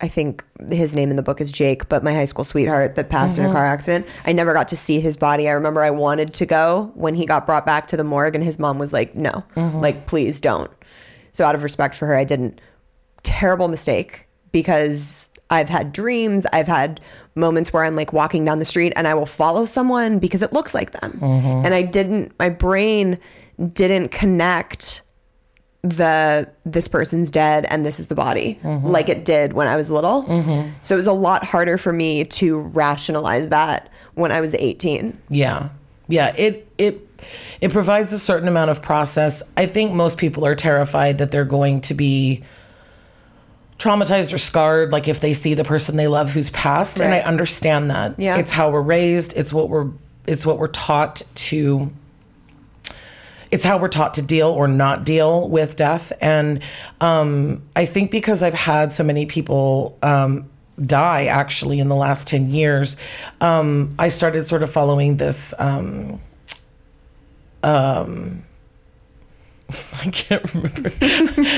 [0.00, 3.08] I think his name in the book is Jake, but my high school sweetheart that
[3.08, 3.44] passed Mm-hmm.
[3.44, 4.06] in a car accident.
[4.26, 5.48] I never got to see his body.
[5.48, 8.42] I remember I wanted to go when he got brought back to the morgue, and
[8.42, 9.78] his mom was like, "No, Mm-hmm.
[9.78, 10.70] like please don't."
[11.32, 12.60] So out of respect for her, I didn't.
[13.22, 16.46] Terrible mistake because I've had dreams.
[16.52, 17.00] I've had
[17.34, 20.52] moments where I'm like walking down the street and I will follow someone because it
[20.52, 21.18] looks like them.
[21.20, 21.66] Mm-hmm.
[21.66, 23.18] And I didn't, my brain
[23.72, 25.02] didn't connect
[25.84, 28.86] the this person's dead and this is the body mm-hmm.
[28.86, 30.22] like it did when I was little.
[30.24, 30.70] Mm-hmm.
[30.82, 35.20] So it was a lot harder for me to rationalize that when I was 18.
[35.28, 35.68] Yeah.
[36.08, 37.08] Yeah, it it
[37.60, 39.42] it provides a certain amount of process.
[39.56, 42.42] I think most people are terrified that they're going to be
[43.78, 47.20] traumatized or scarred like if they see the person they love who's passed and I
[47.20, 48.18] understand that.
[48.18, 48.36] Yeah.
[48.36, 49.88] It's how we're raised, it's what we're
[50.26, 51.90] it's what we're taught to
[53.52, 56.10] it's how we're taught to deal or not deal with death.
[56.22, 56.62] And
[57.02, 60.48] um, I think because I've had so many people um,
[60.80, 62.96] die actually in the last 10 years,
[63.42, 65.52] um, I started sort of following this.
[65.58, 66.18] Um,
[67.62, 68.42] um,
[70.04, 70.90] I can't remember.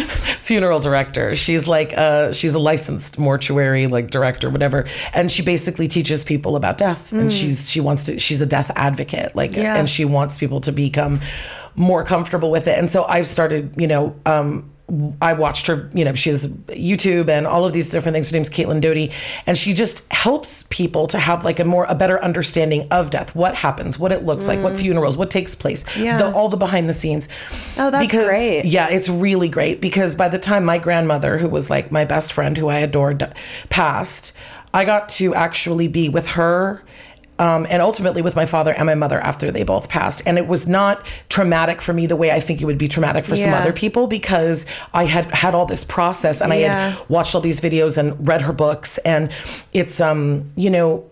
[0.42, 1.34] Funeral director.
[1.34, 6.56] She's like, uh, she's a licensed mortuary like director, whatever, and she basically teaches people
[6.56, 7.12] about death.
[7.12, 8.18] And she's she wants to.
[8.18, 9.76] She's a death advocate, like, Yeah.
[9.76, 11.20] and she wants people to become
[11.76, 12.78] more comfortable with it.
[12.78, 14.70] And so I've started, you know, um,
[15.22, 18.28] I watched her, you know, she has YouTube and all of these different things.
[18.28, 19.10] Her name's Caitlin Doughty.
[19.46, 23.34] And she just helps people to have like a more, a better understanding of death,
[23.34, 24.80] what happens, what it looks like, what mm.
[24.80, 26.18] funerals, what takes place, Yeah.
[26.18, 27.28] the, all the behind the scenes.
[27.78, 28.66] Oh, that's great.
[28.66, 32.32] Yeah, it's really great because by the time my grandmother, who was like my best
[32.32, 33.34] friend, who I adored,
[33.70, 34.32] passed,
[34.74, 36.82] I got to actually be with her.
[37.38, 40.22] Um, and ultimately with my father and my mother after they both passed.
[40.24, 43.24] And it was not traumatic for me the way I think it would be traumatic
[43.24, 46.90] for some other people because I had had all this process and I Yeah.
[46.90, 48.98] had watched all these videos and read her books.
[48.98, 49.30] And
[49.72, 51.04] it's, um, you know,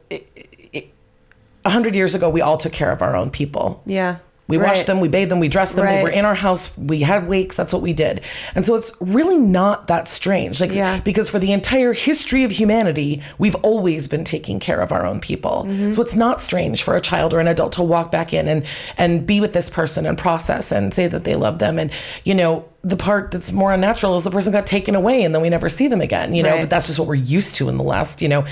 [1.64, 3.82] a hundred years ago, we all took care of our own people.
[3.86, 4.16] Yeah.
[4.52, 4.68] We Right.
[4.68, 5.86] washed them, we bathed them, we dressed them.
[5.86, 6.68] They were in our house.
[6.76, 7.56] We had wakes.
[7.56, 8.20] That's what we did.
[8.54, 10.60] And so it's really not that strange.
[10.60, 11.00] Like, Yeah.
[11.02, 15.20] because for the entire history of humanity, we've always been taking care of our own
[15.20, 15.66] people.
[15.66, 15.92] Mm-hmm.
[15.92, 18.62] So it's not strange for a child or an adult to walk back in and
[18.98, 21.78] and be with this person and process and say that they love them.
[21.78, 21.90] And
[22.24, 25.40] you know, the part that's more unnatural is the person got taken away and then
[25.40, 26.34] we never see them again.
[26.34, 26.60] You know, Right.
[26.62, 28.44] but that's just what we're used to in the last, you know,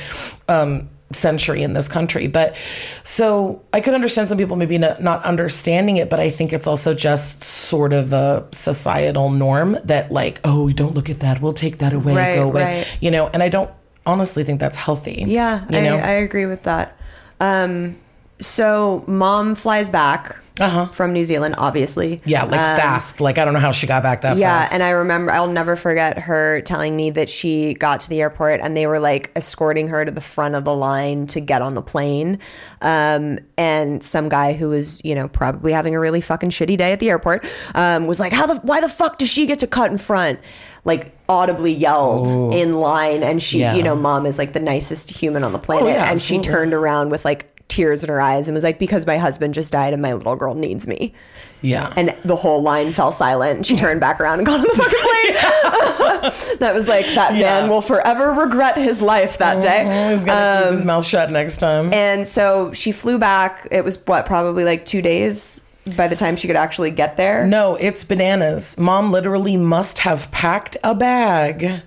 [0.49, 2.27] um, century in this country.
[2.27, 2.57] But
[3.03, 6.67] so I could understand some people maybe not, not understanding it, but I think it's
[6.67, 11.41] also just sort of a societal norm that like, oh, we don't look at that.
[11.41, 12.15] We'll take that away.
[12.15, 12.79] Right, go away.
[12.79, 12.99] right.
[13.01, 13.71] You know, and I don't
[14.07, 15.25] honestly think that's healthy.
[15.27, 15.99] Yeah, You I.
[15.99, 16.97] I agree with that.
[17.41, 17.97] Um,
[18.41, 20.87] so mom flies back Uh-huh.
[20.87, 22.21] from New Zealand, obviously.
[22.25, 23.21] yeah, like Um, fast.
[23.21, 24.73] Like I don't know how she got back that Yeah, fast.
[24.73, 28.21] Yeah, and I remember I'll never forget her telling me that she got to the
[28.21, 31.63] airport and they were like escorting her to the front of the line to get
[31.63, 32.39] on the plane.
[32.83, 36.93] Um, and some guy who was, you know, probably having a really fucking shitty day
[36.93, 37.45] at the airport,
[37.75, 40.41] um, was like, "How the why the fuck does she get to cut in front?"
[40.83, 43.75] Like audibly yelled in line, and she, Yeah.
[43.75, 46.39] you know, mom is like the nicest human on the planet, Oh, yeah, and she
[46.39, 49.73] turned around with like tears in her eyes and was like, "Because my husband just
[49.73, 51.15] died and my little girl needs me."
[51.63, 51.93] yeah.
[51.97, 53.65] And the whole line fell silent.
[53.67, 56.57] She turned back around and got on the fucking plane.
[56.61, 57.61] that was like, that Yeah.
[57.61, 60.11] man will forever regret his life that day.
[60.11, 61.93] He's gonna keep Um, his mouth shut next time.
[61.93, 63.69] And so she flew back.
[63.71, 65.63] It was what, probably like two days
[65.97, 67.47] by the time she could actually get there.
[67.47, 68.77] No, it's bananas.
[68.79, 71.83] Mom literally must have packed a bag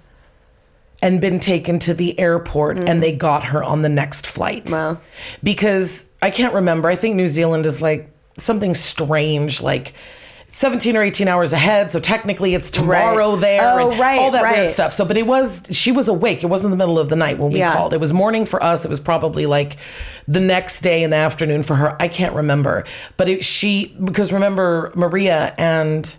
[1.04, 4.66] and been taken to the airport and they got her on the next flight.
[4.66, 4.72] Mm.
[4.72, 4.98] Wow.
[5.44, 6.90] Because I can't remember.
[6.90, 9.94] I think New Zealand is like something strange like
[10.56, 13.42] 17 or 18 hours ahead, so technically it's tomorrow Right.
[13.42, 14.94] there Oh, and right, all that weird stuff.
[14.94, 16.44] So, but it was she was awake.
[16.44, 17.74] It wasn't the middle of the night when we Yeah.
[17.74, 17.92] called.
[17.92, 18.86] It was morning for us.
[18.86, 19.78] It was probably like
[20.28, 22.00] the next day in the afternoon for her.
[22.00, 22.84] I can't remember.
[23.18, 26.16] But it, she because remember Maria and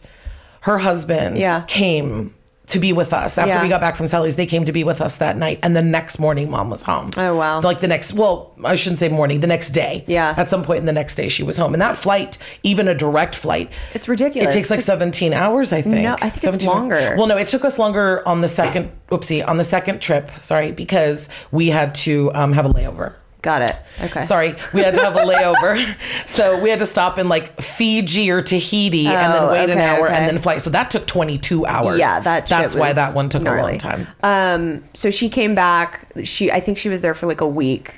[0.63, 1.61] her husband Yeah.
[1.69, 2.35] came
[2.69, 3.63] to be with us after Yeah.
[3.63, 4.37] we got back from Sally's.
[4.37, 7.11] They came to be with us that night, and the next morning, mom was home.
[7.17, 7.61] Oh, wow.
[7.61, 10.05] Like the next, well, I shouldn't say morning, the next day.
[10.07, 10.35] Yeah.
[10.37, 12.95] At some point in the next day, she was home, and that flight, even a
[12.95, 14.55] direct flight, It's ridiculous.
[14.55, 16.03] It takes like 17 hours, I think.
[16.03, 17.15] No, I think it's 17 longer.
[17.19, 18.91] Well, no, it took us longer on the second.
[19.11, 20.31] Oopsie, on the second trip.
[20.41, 23.15] Sorry, because we had to um, have a layover.
[23.45, 23.77] Got it.
[24.05, 24.23] Okay.
[24.23, 25.79] Sorry, we had to have a layover.
[26.27, 29.77] so we had to stop in like Fiji or Tahiti and then Oh, wait an
[29.79, 30.17] hour okay.
[30.17, 30.57] and then fly.
[30.57, 31.99] So that took 22 hours.
[31.99, 34.07] Yeah, that That's why that one took a long time.
[34.23, 36.09] Um, so she came back.
[36.25, 37.93] She, I think she was there for like a week.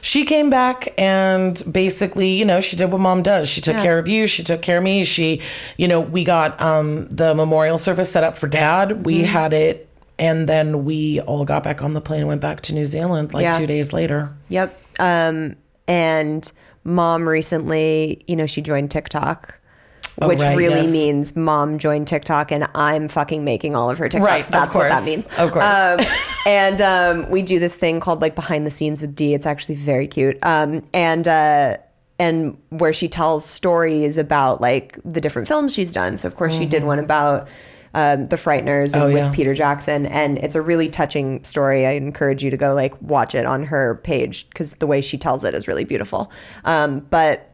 [0.00, 3.48] She came back and basically, you know, she did what mom does.
[3.50, 4.26] She took care of you.
[4.26, 5.04] She took care of me.
[5.04, 5.42] She,
[5.76, 9.04] you know, we got um, the memorial service set up for dad.
[9.04, 9.24] We Mm-hmm.
[9.26, 9.88] had it.
[10.18, 13.32] And then we all got back on the plane and went back to New Zealand
[13.34, 13.58] like Yeah.
[13.58, 14.30] two days later.
[14.48, 14.78] Yep.
[15.00, 15.56] Um,
[15.88, 16.50] and
[16.84, 19.58] mom recently, you know, she joined TikTok.
[20.20, 20.92] Oh, which right, really yes.
[20.92, 24.20] means mom joined TikTok and I'm fucking making all of her TikToks.
[24.20, 25.26] Right, That's what that means.
[25.38, 25.64] of course.
[25.64, 26.06] Um,
[26.46, 29.32] and um, we do this thing called like behind the scenes with D.
[29.32, 30.36] It's actually very cute.
[30.42, 31.78] Um, and uh,
[32.18, 36.18] and where she tells stories about like the different films she's done.
[36.18, 37.48] So of course she did one about
[37.94, 39.02] um, the Frighteners Mm-hmm.
[39.02, 39.32] Oh, with yeah.
[39.32, 41.86] Peter Jackson, and it's a really touching story.
[41.86, 45.18] I encourage you to go like watch it on her page because the way she
[45.18, 46.30] tells it is really beautiful.
[46.64, 47.48] Um, but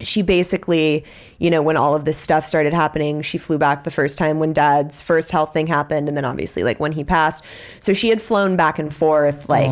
[0.00, 1.04] she basically,
[1.38, 4.38] you know, when all of this stuff started happening, she flew back the first time
[4.38, 6.08] when dad's first health thing happened.
[6.08, 7.44] And then obviously, like when he passed.
[7.80, 9.70] So she had flown back and forth like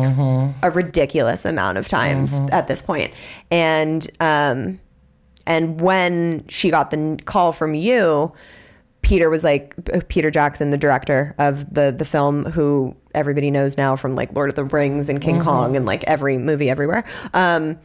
[0.63, 3.13] a ridiculous amount of times at this point.
[3.49, 4.79] And, um,
[5.45, 8.31] and when she got the call from you,
[9.01, 9.75] Peter was like
[10.09, 14.49] Peter Jackson, the director of the the film, who everybody knows now from like Lord
[14.49, 17.03] of the Rings and King Kong and like every movie everywhere.
[17.33, 17.79] Um,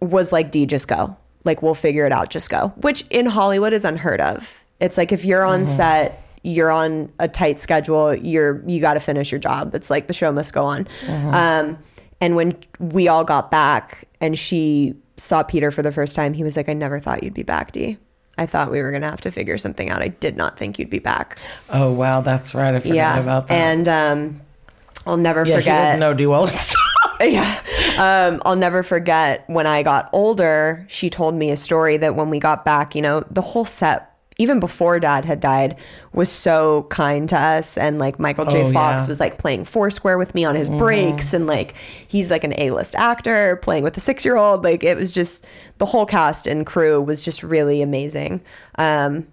[0.00, 1.16] was like, D, just go.
[1.44, 2.68] Like, we'll figure it out, just go.
[2.76, 4.64] Which in Hollywood is unheard of.
[4.80, 9.00] It's like if you're on set, you're on a tight schedule, you're you got to
[9.00, 9.74] finish your job.
[9.74, 10.88] It's like the show must go on.
[11.08, 11.78] Um,
[12.20, 16.42] and when we all got back and she saw Peter for the first time, he
[16.42, 17.96] was like, I never thought you'd be back, D.
[18.38, 20.02] I thought we were gonna have to figure something out.
[20.02, 21.38] I did not think you'd be back.
[21.70, 22.74] Oh wow, that's right.
[22.74, 23.54] I forgot yeah, about that.
[23.54, 24.40] and um,
[25.06, 26.32] I'll never yeah, forget know do.
[26.48, 26.78] Stop.
[27.20, 27.60] yeah.
[27.98, 32.30] Um, I'll never forget when I got older, she told me a story that when
[32.30, 35.76] we got back, you know, the whole set, even before dad had died,
[36.12, 37.76] was so kind to us.
[37.76, 38.62] And like Michael J.
[38.62, 38.98] Oh, Fox yeah.
[38.98, 39.08] Mm-hmm.
[39.08, 41.32] was like playing Foursquare with me on his breaks.
[41.32, 41.74] And like
[42.06, 44.64] he's like an A list actor playing with a six year old.
[44.64, 45.44] Like it was just
[45.78, 48.40] the whole cast and crew was just really amazing.
[48.78, 49.26] Um,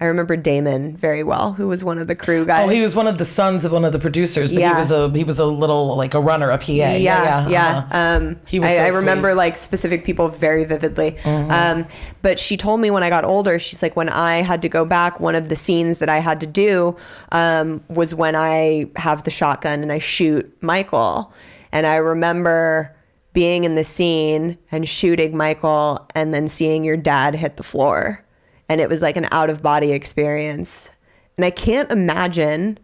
[0.00, 2.66] I remember Damon very well, who was one of the crew guys.
[2.66, 4.74] Oh, he was one of the sons of one of the producers, but Yeah.
[4.74, 6.70] he was a he was a little like a runner, a PA.
[6.72, 7.78] Yeah, yeah, yeah.
[7.78, 7.98] uh-huh.
[7.98, 9.30] Um, He was I, so I remember.
[9.30, 9.38] Mm-hmm.
[9.38, 11.18] like specific people very vividly.
[11.24, 11.84] Um,
[12.22, 14.84] but she told me when I got older, she's like, when I had to go
[14.84, 16.96] back, one of the scenes that I had to do
[17.32, 21.32] um, was when I have the shotgun and I shoot Michael,
[21.72, 22.94] and I remember
[23.32, 28.24] being in the scene and shooting Michael, and then seeing your dad hit the floor,
[28.68, 30.88] and it was like an out of body experience,
[31.36, 32.78] and I can't imagine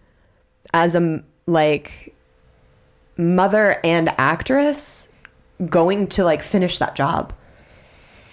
[0.72, 2.14] as a like
[3.16, 5.08] mother and actress
[5.66, 7.32] going to like finish that job.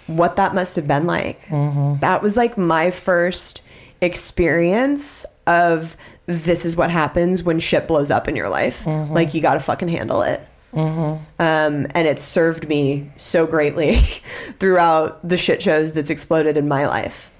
[0.06, 1.42] What that must have been like.
[1.46, 2.00] Mm-hmm.
[2.00, 3.62] That was like my first
[4.00, 5.96] experience of
[6.26, 8.84] this is what happens when shit blows up in your life.
[8.84, 9.12] Mm-hmm.
[9.12, 10.46] Like you gotta fucking handle it.
[10.72, 11.22] Mm-hmm.
[11.38, 14.00] Um, and it served me so greatly
[14.58, 17.31] throughout the shit shows that's exploded in my life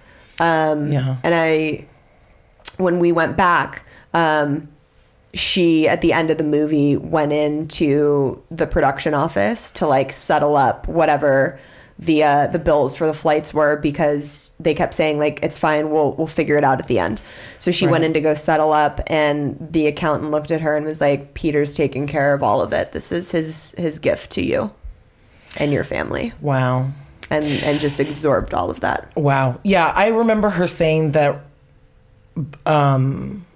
[0.43, 1.17] um, Yeah.
[1.23, 1.87] and i
[2.79, 3.85] when we went back,
[4.15, 4.69] um,
[5.35, 10.57] she at the end of the movie went into the production office to like settle
[10.57, 11.59] up whatever
[11.99, 15.91] the uh, the bills for the flights were because they kept saying like it's fine
[15.91, 17.23] we'll we'll figure it out at the end.
[17.59, 20.85] So she went in to go settle up and the accountant looked at her and
[20.85, 22.93] was like Peter's taking care of all of it.
[22.93, 24.71] This is his his gift to you
[25.59, 26.33] and your family.
[26.41, 26.91] Wow.
[27.33, 29.15] And and just absorbed all of that.
[29.17, 29.59] Wow.
[29.65, 31.43] Yeah, I remember her saying that
[32.67, 33.47] um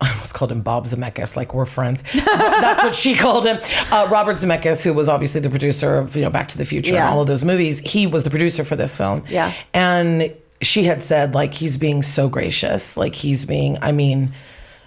[0.00, 2.02] I almost called him Bob Zemeckis, like we're friends.
[2.12, 3.58] That's what she called him.
[3.92, 6.94] Uh, Robert Zemeckis, who was obviously the producer of you know Back to the Future
[6.94, 7.06] Yeah.
[7.06, 9.22] and all of those movies, he was the producer for this film.
[9.28, 9.52] Yeah.
[9.72, 13.78] and she had said like he's being so gracious, like he's being.
[13.82, 14.32] I mean,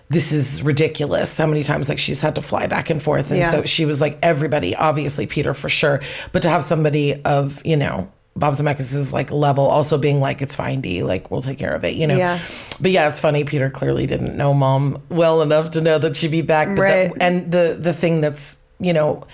[0.10, 1.38] this is ridiculous.
[1.38, 3.50] How many times like she's had to fly back and forth, and Yeah.
[3.50, 6.02] so she was like everybody, obviously Peter for sure,
[6.32, 8.08] but to have somebody of you know.
[8.38, 11.86] Bob Zemeckis' like level also being like it's fine D like we'll take care of
[11.86, 12.40] it you know Yeah.
[12.82, 16.32] but yeah it's funny Peter clearly didn't know mom well enough to know that she'd
[16.32, 17.14] be back but Right.
[17.14, 19.26] that, and the the thing that's you know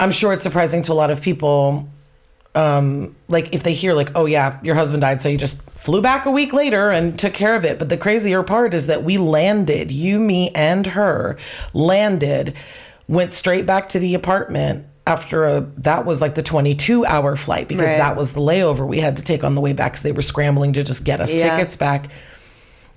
[0.00, 1.86] I'm sure it's surprising to a lot of people
[2.54, 6.02] um like if they hear like oh yeah your husband died so you just flew
[6.02, 9.02] back a week later and took care of it but the crazier part is that
[9.04, 11.36] we landed you me and her
[11.72, 12.54] landed
[13.08, 17.68] went straight back to the apartment after a that was like the 22 hour flight
[17.68, 17.98] because Right.
[17.98, 20.22] that was the layover we had to take on the way back because they were
[20.22, 21.56] scrambling to just get us Yeah.
[21.56, 22.08] tickets back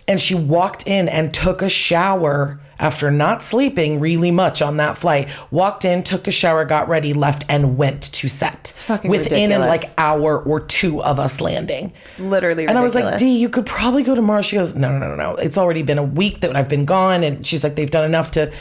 [0.08, 4.98] and she walked in and took a shower after not sleeping really much on that
[4.98, 5.30] flight.
[5.52, 8.68] Walked in, took a shower, got ready, left, and went to set.
[8.68, 11.94] fucking within an like hour or two of us landing.
[12.02, 13.18] It's literally And I was like.
[13.18, 14.42] D, you could probably go tomorrow.
[14.42, 15.36] She goes, No, no, no, no, no.
[15.36, 17.24] It's already been a week that I've been gone.
[17.24, 18.52] And she's like, They've done enough to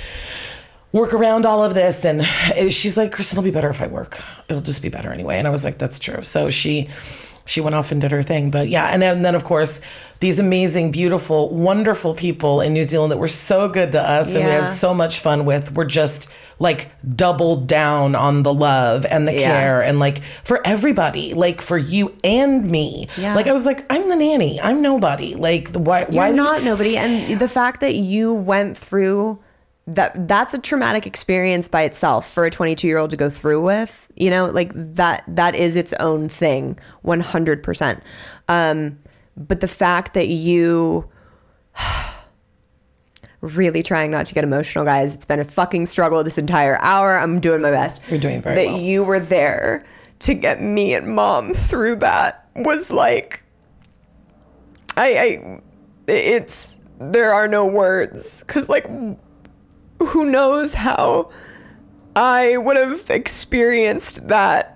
[0.92, 2.04] work around all of this.
[2.04, 2.24] And
[2.72, 4.22] she's like, Kristen, it'll be better if I work.
[4.48, 5.38] It'll just be better anyway.
[5.38, 6.22] And I was like, That's true.
[6.22, 6.88] So she
[7.46, 8.50] she went off and did her thing.
[8.50, 9.80] But yeah, and then, and then of course
[10.24, 14.46] these amazing, beautiful, wonderful people in New Zealand that were so good to us and
[14.46, 19.28] we had so much fun with were just like doubled down on the love and
[19.28, 19.50] the Yeah.
[19.60, 23.06] care and like for everybody, like for you and me.
[23.18, 23.34] Yeah.
[23.34, 24.58] Like I was like, I'm the nanny.
[24.62, 25.34] I'm nobody.
[25.34, 26.96] Like why You're why not nobody.
[26.96, 29.38] And the fact that you went through
[29.86, 33.60] that that's a traumatic experience by itself for a 22 year old to go through
[33.60, 38.00] with you know like that that is its own thing 100%
[38.48, 38.98] um
[39.36, 41.08] but the fact that you
[43.40, 47.18] really trying not to get emotional guys it's been a fucking struggle this entire hour.
[47.18, 48.00] I'm doing my best.
[48.08, 48.78] You're doing very that well.
[48.78, 49.84] you were there
[50.20, 53.44] to get me and mom through that was like
[54.96, 55.60] I, I
[56.06, 58.42] it's there are no words.
[58.46, 58.86] Because like
[60.00, 61.30] who knows how
[62.16, 64.73] I would have experienced that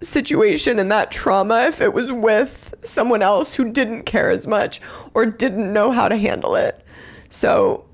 [0.00, 4.80] situation and that trauma if it was with someone else who didn't care as much
[5.14, 6.82] or didn't know how to handle it.
[7.28, 7.84] So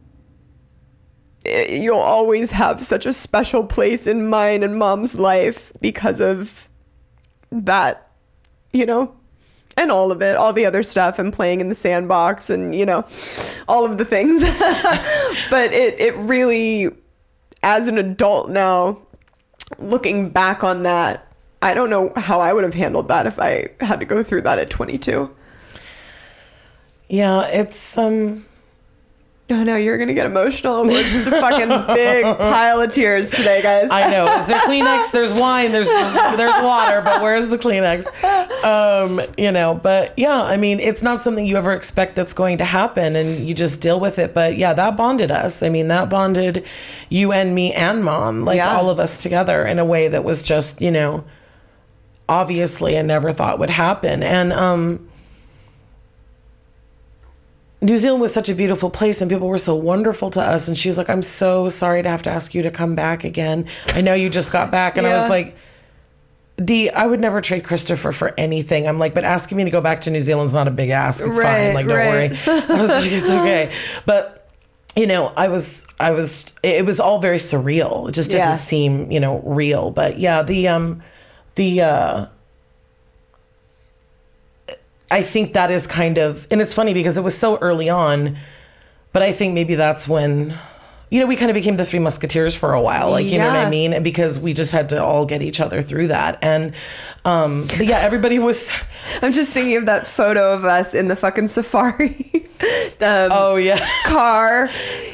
[1.47, 6.69] i- you'll always have such a special place in mine and mom's life because of
[7.51, 8.09] that,
[8.73, 9.13] you know,
[9.77, 12.87] and all of it, all the other stuff, and playing in the sandbox, and you
[12.87, 13.05] know,
[13.69, 14.43] all of the things.
[15.51, 16.89] but it it really,
[17.63, 18.99] as an adult now,
[19.79, 21.26] looking back on that,
[21.67, 24.43] I don't know how I would have handled that if I had to go through
[24.43, 25.31] that at 22.
[27.09, 28.45] Yeah, it's um
[29.49, 30.85] Oh no, you're gonna get emotional.
[30.85, 33.89] We're just a fucking big pile of tears today, guys.
[33.93, 34.37] I know.
[34.39, 35.11] Is there Kleenex?
[35.13, 35.71] There's wine.
[35.71, 38.07] There's there's water, but where's the Kleenex?
[38.65, 42.59] Um, you know, but yeah, I mean, it's not something you ever expect that's going
[42.59, 44.35] to happen, and you just deal with it.
[44.35, 45.63] But yeah, that bonded us.
[45.63, 46.65] I mean, that bonded
[47.09, 48.77] you and me and mom, like Yeah.
[48.77, 51.23] all of us together, in a way that was just, you know,
[52.29, 55.09] obviously I never thought would happen, and um.
[57.83, 60.67] New Zealand was such a beautiful place and people were so wonderful to us.
[60.67, 63.67] And she's like, I'm so sorry to have to ask you to come back again.
[63.89, 64.97] I know you just got back.
[64.97, 65.55] And I was like,
[66.57, 68.89] D, I would never trade Christopher for anything.
[68.89, 71.23] I'm like, but asking me to go back to New Zealand's not a big ask.
[71.23, 71.75] It's Right, fine.
[71.75, 72.31] Like, don't right.
[72.47, 72.61] worry.
[72.79, 73.71] I was like, it's okay.
[74.07, 74.49] But
[74.97, 78.09] you know, I was, I was, it was all very surreal.
[78.09, 78.55] It just didn't Yeah.
[78.55, 79.91] seem, you know, real.
[79.91, 81.03] But yeah, the, um,
[81.57, 82.27] the, uh,
[85.11, 88.37] I think that is kind of, and it's funny because it was so early on,
[89.13, 90.59] but I think maybe that's when,
[91.11, 93.47] you know, we kind of became the Three Musketeers for a while, like you know
[93.47, 96.39] what I mean, and because we just had to all get each other through that,
[96.43, 96.75] and,
[97.25, 98.73] um, but yeah, everybody was.
[99.23, 102.49] I'm just thinking of that photo of us in the fucking safari
[103.01, 104.69] um, Oh yeah, car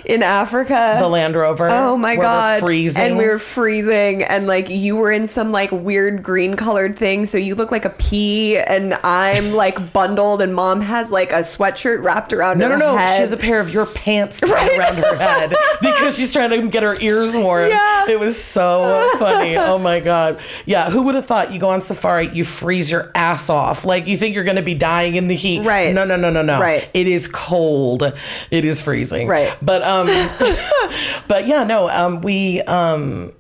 [0.06, 0.96] in Africa.
[0.98, 1.68] the Land Rover.
[1.68, 2.60] Oh my god!
[2.60, 6.96] freezing, and we were freezing, and like you were in some like weird green colored
[6.96, 11.32] thing, so you look like a pea, and I'm like bundled, and mom has like
[11.32, 12.96] a sweatshirt wrapped around No, her no, no.
[12.96, 13.16] head.
[13.16, 16.68] She has a pair of your pants tied around her head because she's trying to
[16.68, 17.68] get her ears warm.
[17.68, 18.08] Yeah.
[18.08, 19.56] It was so funny.
[19.56, 20.40] Oh my God.
[20.64, 20.88] Yeah.
[20.90, 23.84] Who would have thought you go on safari, you freeze your ass off?
[23.84, 25.64] Like you think you're going to be dying in the heat.
[25.66, 25.94] Right.
[25.94, 26.60] No, no, no, no, no.
[26.60, 26.88] Right.
[26.94, 28.02] It is cold.
[28.50, 29.28] It is freezing.
[29.28, 29.54] Right.
[29.60, 30.06] But, um,
[31.28, 33.32] but yeah, no, um, we, um,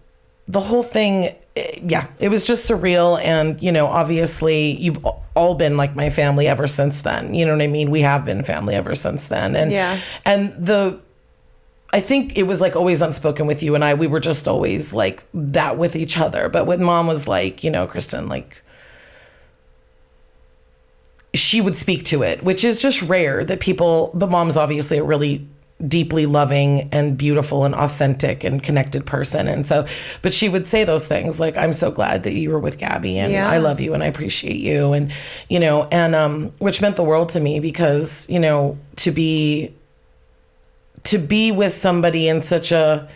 [0.48, 1.34] the whole thing
[1.82, 4.98] yeah it was just surreal and you know obviously you've
[5.36, 8.24] all been like my family ever since then you know what i mean we have
[8.24, 9.98] been family ever since then and Yeah.
[10.24, 10.98] and the
[11.92, 14.92] i think it was like always unspoken with you and i we were just always
[14.92, 18.62] like that with each other but with mom was like you know kristen like
[21.34, 25.04] she would speak to it, which is just rare that people, but mom's obviously a
[25.04, 25.46] really
[25.88, 29.48] deeply loving and beautiful and authentic and connected person.
[29.48, 29.86] And so,
[30.20, 33.18] but she would say those things like, I'm so glad that you were with Gabby
[33.18, 33.50] and Yeah.
[33.50, 34.92] I love you and I appreciate you.
[34.92, 35.10] And,
[35.48, 39.74] you know, and, um, which meant the world to me because, you know, to be,
[41.04, 43.08] to be with somebody in such a,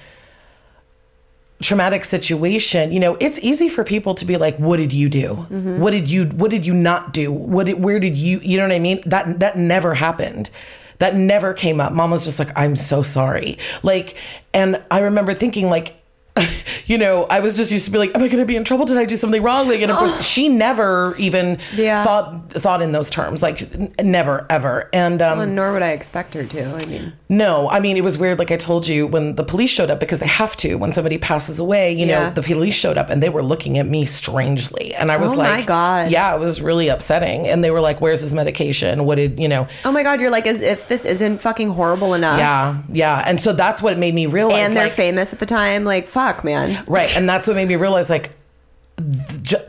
[1.62, 5.28] traumatic situation you know it's easy for people to be like what did you do?
[5.28, 5.80] Mm-hmm.
[5.80, 7.32] What did you what did you not do?
[7.32, 9.02] What did, where did you you know what i mean?
[9.06, 10.50] That that never happened.
[10.98, 11.94] That never came up.
[11.94, 13.58] Mom was just like i'm so sorry.
[13.82, 14.16] Like
[14.52, 15.94] and i remember thinking like
[16.86, 18.64] you know, I was just used to be like, "Am I going to be in
[18.64, 18.84] trouble?
[18.86, 22.02] Did I do something wrong?" Like, and of course, she never even Yeah.
[22.02, 24.88] thought thought in those terms, like n- never ever.
[24.92, 26.64] And um, Well, nor would I expect her to.
[26.82, 28.38] I mean, no, I mean it was weird.
[28.38, 31.18] Like I told you, when the police showed up, because they have to when somebody
[31.18, 31.92] passes away.
[31.92, 32.24] You Yeah.
[32.28, 35.34] know, the police showed up and they were looking at me strangely, and I was
[35.34, 36.10] like, Oh my like, God.
[36.10, 39.04] yeah, it was really upsetting." And they were like, "Where's his medication?
[39.06, 42.14] What did you know?" oh my god, you're like as if this isn't fucking horrible
[42.14, 42.38] enough.
[42.38, 43.22] Yeah, yeah.
[43.26, 44.66] And so that's what made me realize.
[44.66, 45.84] And they're like, famous at the time.
[45.84, 46.84] Like, fuck, man.
[46.86, 47.16] right?
[47.16, 48.35] And that's what made me realize, like,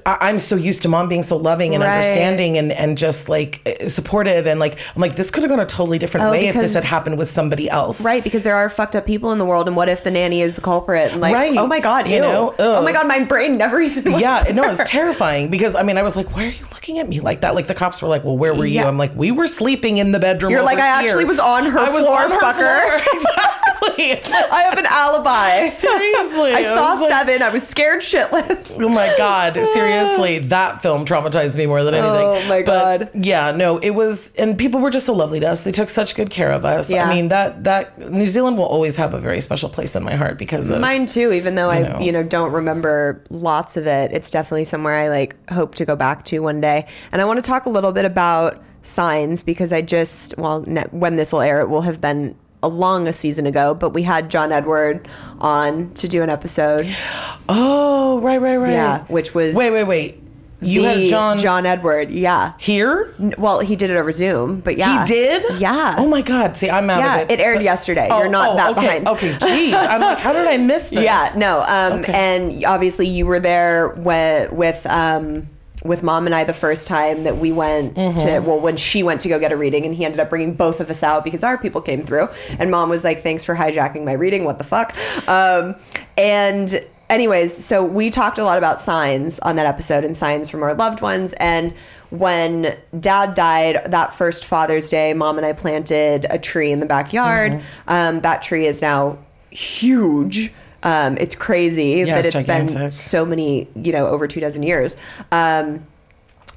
[0.06, 1.96] I'm so used to mom being so loving and Right.
[1.98, 5.60] understanding and, and just like uh, supportive and like I'm like this could have gone
[5.60, 8.02] a totally different Oh, way if this had happened with somebody else.
[8.02, 10.42] Right, because there are fucked up people in the world, and what if the nanny
[10.42, 11.12] is the culprit?
[11.12, 11.58] And like, Right.
[11.58, 12.22] oh my god, You ew.
[12.22, 14.18] know, oh my god, my brain never even.
[14.18, 17.10] Yeah, no, it's terrifying because I mean I was like, why are you looking at
[17.10, 17.54] me like that?
[17.54, 18.76] Like the cops were like, well, where were you?
[18.76, 18.88] Yeah.
[18.88, 20.52] I'm like, we were sleeping in the bedroom.
[20.52, 23.02] You're like, I here." actually was on her I was floor, on her fucker.
[23.04, 23.54] floor.
[23.98, 24.12] Exactly.
[24.52, 25.68] I have an alibi.
[25.70, 27.42] Seriously, I I saw like- seven.
[27.42, 28.72] I was scared shitless.
[28.82, 29.66] Oh my god!
[29.68, 32.46] Seriously, that film traumatized me more than oh anything.
[32.46, 33.26] Oh my But, God.
[33.26, 35.64] yeah, no, it was, and people were just so lovely to us.
[35.64, 36.90] They took such good care of us.
[36.90, 37.06] Yeah.
[37.10, 40.16] I mean that that New Zealand will always have a very special place in my
[40.16, 42.00] heart because of Mine too, even though I, know.
[42.00, 44.12] you know, don't remember lots of it.
[44.12, 46.86] It's definitely somewhere I like hope to go back to one day.
[47.12, 50.86] And I want to talk a little bit about signs because I just, well, ne-
[50.92, 54.04] when this will air, it will have been a long a season ago, but we
[54.04, 55.08] had John Edward
[55.40, 56.88] on to do an episode.
[57.50, 58.72] Oh, right, right, right.
[58.72, 60.24] Yeah, which was Wait, wait, wait.
[60.60, 62.10] You had John John Edward.
[62.10, 62.54] Yeah.
[62.58, 63.14] here.
[63.20, 65.06] N- Well, he did it over Zoom, but yeah.
[65.06, 65.60] He did?
[65.60, 65.94] Yeah.
[66.00, 66.58] Oh my God.
[66.58, 67.40] See, I'm out Yeah, of it.
[67.40, 68.08] it aired yesterday.
[68.10, 69.08] You're not that okay, behind.
[69.08, 69.74] Okay, jeez.
[69.88, 71.04] I'm like, how did I miss this?
[71.04, 71.62] Yeah, no.
[71.62, 72.12] Um, Okay.
[72.12, 75.48] and obviously you were there with with um
[75.88, 78.18] with mom and I the first time that we went Mm-hmm.
[78.18, 80.54] to well when she went to go get a reading and he ended up bringing
[80.54, 82.30] both of us out because our people came through.
[82.60, 84.44] And mom was like thanks for hijacking my reading.
[84.44, 84.96] What the fuck?
[85.28, 85.76] Um,
[86.18, 90.62] and anyways so we talked a lot about signs on that episode and signs from
[90.64, 91.34] our loved ones.
[91.38, 91.74] And
[92.10, 96.86] when dad died that first father's day mom and i planted a tree in the
[96.86, 97.52] backyard.
[97.54, 97.90] Mm-hmm.
[97.90, 99.18] um, that tree is now
[99.50, 100.52] huge
[100.84, 104.64] um, it's crazy Yeah, that it's it's been so many you know over two dozen
[104.64, 104.96] years
[105.32, 105.86] um,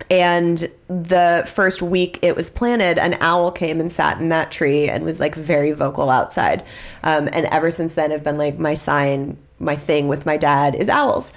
[0.08, 4.88] and the first week it was planted, an owl came and sat in that tree
[4.88, 6.64] and was like very vocal outside.
[7.02, 10.74] Um, and ever since then, have been like my sign, my thing with my dad
[10.74, 11.32] is owls.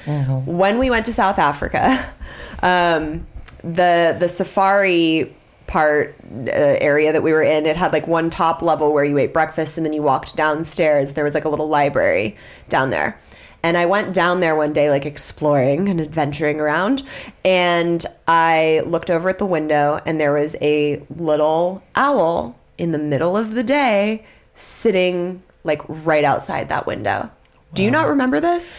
[0.45, 2.09] When we went to South Africa,
[2.61, 3.27] um,
[3.63, 5.35] the the safari
[5.67, 9.17] part uh, area that we were in, it had like one top level where you
[9.17, 11.13] ate breakfast, and then you walked downstairs.
[11.13, 12.35] There was like a little library
[12.69, 13.19] down there.
[13.65, 17.01] And I went down there one day, like exploring and adventuring around.
[17.45, 22.99] And I looked over at the window, and there was a little owl in the
[22.99, 27.31] middle of the day sitting like right outside that window.
[27.73, 28.73] Do you not remember this?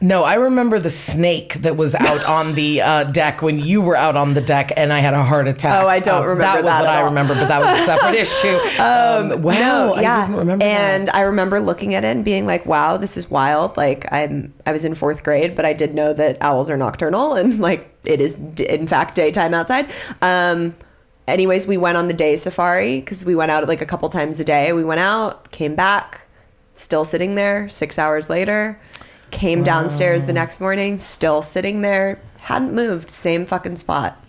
[0.00, 3.96] No, I remember the snake that was out on the uh, deck when you were
[3.96, 5.82] out on the deck, and I had a heart attack.
[5.82, 7.04] Oh, I don't Um, remember That was that what at I all.
[7.06, 8.58] remember, but that was a separate issue.
[8.82, 9.52] Um, wow,
[9.94, 10.18] No, yeah.
[10.18, 11.14] I didn't remember and that.
[11.14, 14.72] I remember looking at it and being like, "Wow, this is wild!" Like I'm, I
[14.72, 18.20] was in fourth grade, but I did know that owls are nocturnal and like it
[18.20, 19.88] is d- in fact daytime outside.
[20.20, 20.74] Um,
[21.28, 24.38] anyways, we went on the day safari because we went out like a couple times
[24.38, 24.72] a day.
[24.74, 26.26] We went out, came back,
[26.74, 27.68] still sitting there.
[27.70, 28.78] Six hours later,
[29.34, 34.24] came downstairs the next morning, still sitting there, hadn't moved, same fucking spot.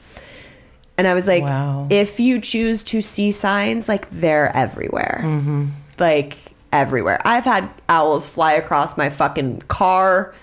[0.98, 1.88] And I was like, Wow.
[1.90, 5.22] if you choose to see signs, like they're everywhere.
[5.24, 5.68] Mm-hmm.
[6.00, 6.38] Like
[6.74, 7.22] everywhere.
[7.26, 10.34] I've had owls fly across my fucking car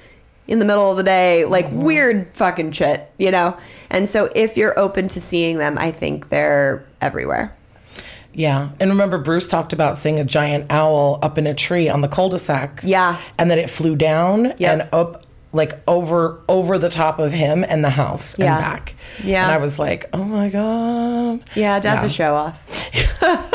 [0.47, 3.57] in the middle of the day, like weird fucking shit, you know?
[3.91, 7.57] And so if you're open to seeing them, I think they're everywhere.
[8.35, 12.01] Yeah, and remember Bruce talked about seeing a giant owl up in a tree on
[12.01, 12.81] the cul-de-sac.
[12.83, 13.19] Yeah.
[13.39, 14.61] and then it flew down Yep.
[14.61, 18.55] and up like over over the top of him and the house Yeah.
[18.57, 18.95] and back.
[19.23, 19.43] Yeah.
[19.45, 21.43] and I was like, oh my god.
[21.55, 22.07] Yeah, dad's Yeah.
[22.07, 22.59] a show off.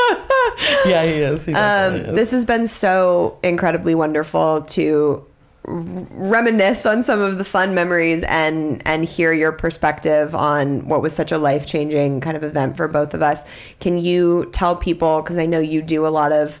[0.86, 1.44] Yeah, he is.
[1.46, 2.08] He definitely is.
[2.08, 5.24] Um, This has been so incredibly wonderful to
[5.68, 11.14] reminisce on some of the fun memories and and hear your perspective on what was
[11.14, 13.44] such a life-changing kind of event for both of us.
[13.80, 16.60] Can you tell people because I know you do a lot of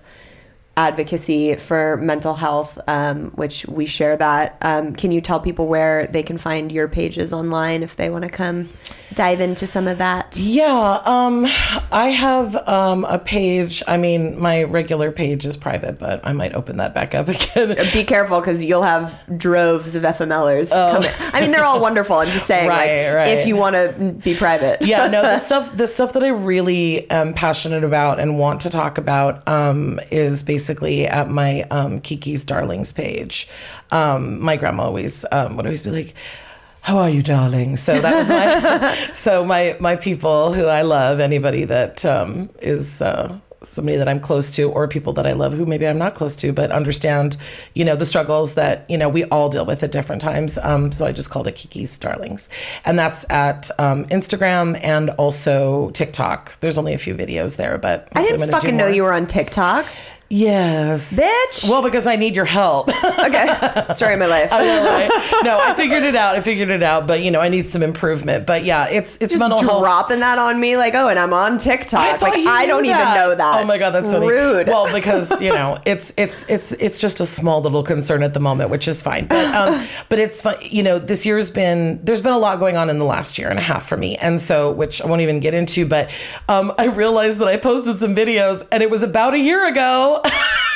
[0.78, 4.56] advocacy for mental health, um, which we share that.
[4.62, 8.22] Um, can you tell people where they can find your pages online if they want
[8.22, 8.68] to come
[9.14, 10.36] dive into some of that?
[10.38, 11.46] Yeah, um,
[11.90, 13.82] I have um, a page.
[13.88, 17.74] I mean, my regular page is private, but I might open that back up again.
[17.92, 21.10] Be careful because you'll have droves of FMLers coming.
[21.32, 22.18] I mean, they're all wonderful.
[22.18, 23.28] I'm just saying, like, Right, right.
[23.38, 24.80] if you want to be private.
[24.82, 28.70] yeah, no, the stuff the stuff that I really am passionate about and want to
[28.70, 33.48] talk about um, is basically at my um, Kiki's Darlings page.
[33.90, 36.14] Um, my grandma always um, would always be like.
[36.80, 37.76] How are you, darling?
[37.76, 41.20] So that was my so my my people who I love.
[41.20, 45.52] Anybody that um, is uh, somebody that I'm close to, or people that I love
[45.52, 47.36] who maybe I'm not close to, but understand,
[47.74, 50.58] you know, the struggles that you know we all deal with at different times.
[50.62, 52.48] Um, so I just called it Kiki's Darlings,
[52.84, 56.58] and that's at um, Instagram and also TikTok.
[56.60, 59.86] There's only a few videos there, but I didn't fucking know you were on TikTok.
[60.30, 61.18] Yes.
[61.18, 61.68] Bitch.
[61.70, 62.90] Well, because I need your help.
[63.18, 63.46] Okay.
[63.92, 64.50] Story of my life.
[64.52, 65.40] I know, right?
[65.44, 66.34] no, I figured it out.
[66.36, 68.46] I figured it out, but you know, I need some improvement.
[68.46, 69.82] But yeah, it's it's Just mental health.
[69.82, 72.20] dropping that on me like, oh, and I'm on TikTok.
[72.20, 73.60] thought like I don't even know that.
[73.60, 74.68] Oh my god, that's so rude.
[74.68, 78.40] Well, because you know, it's it's it's it's just a small little concern at the
[78.40, 79.26] moment, which is fine.
[79.26, 80.54] But um, but it's fun.
[80.62, 83.48] You know, this year's been there's been a lot going on in the last year
[83.50, 85.84] and a half for me, and so which I won't even get into.
[85.86, 86.10] But
[86.48, 90.17] um, I realized that I posted some videos, and it was about a year ago.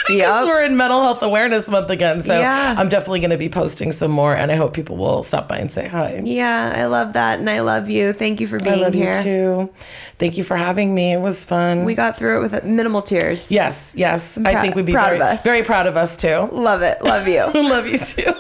[0.09, 0.47] Because Yep.
[0.47, 2.75] we're in Mental Health Awareness Month again, so Yeah.
[2.77, 5.59] I'm definitely going to be posting some more, and I hope people will stop by
[5.59, 6.21] and say hi.
[6.25, 8.13] yeah, I love that, and I love you.
[8.13, 9.15] Thank you for being I being love here.
[9.17, 9.23] you
[9.69, 9.71] too.
[10.19, 11.13] Thank you for having me.
[11.13, 11.85] It was fun.
[11.85, 13.53] We got through it with minimal tears.
[13.53, 14.39] Yes, yes.
[14.45, 15.45] I think we'd be proud very, of us.
[15.45, 16.49] very proud of us too.
[16.51, 17.01] Love it.
[17.05, 17.45] Love you.
[17.55, 18.35] Love you too.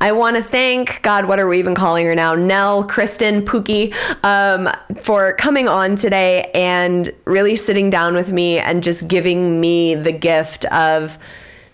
[0.00, 1.26] I want to thank God.
[1.26, 2.34] What are we even calling her now?
[2.34, 3.94] Nell, Kristen, Pookie,
[4.24, 4.70] um,
[5.02, 10.12] for coming on today and really sitting down with me and just giving me the
[10.12, 11.18] gift of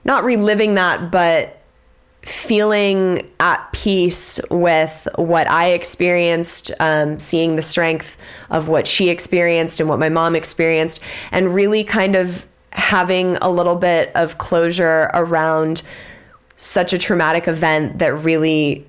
[0.05, 1.59] not reliving that, but
[2.23, 8.17] feeling at peace with what I experienced, um, seeing the strength
[8.51, 11.01] of what she experienced and what my mom experienced,
[11.33, 15.83] and really kind of having a little bit of closure around
[16.57, 18.87] such a traumatic event that really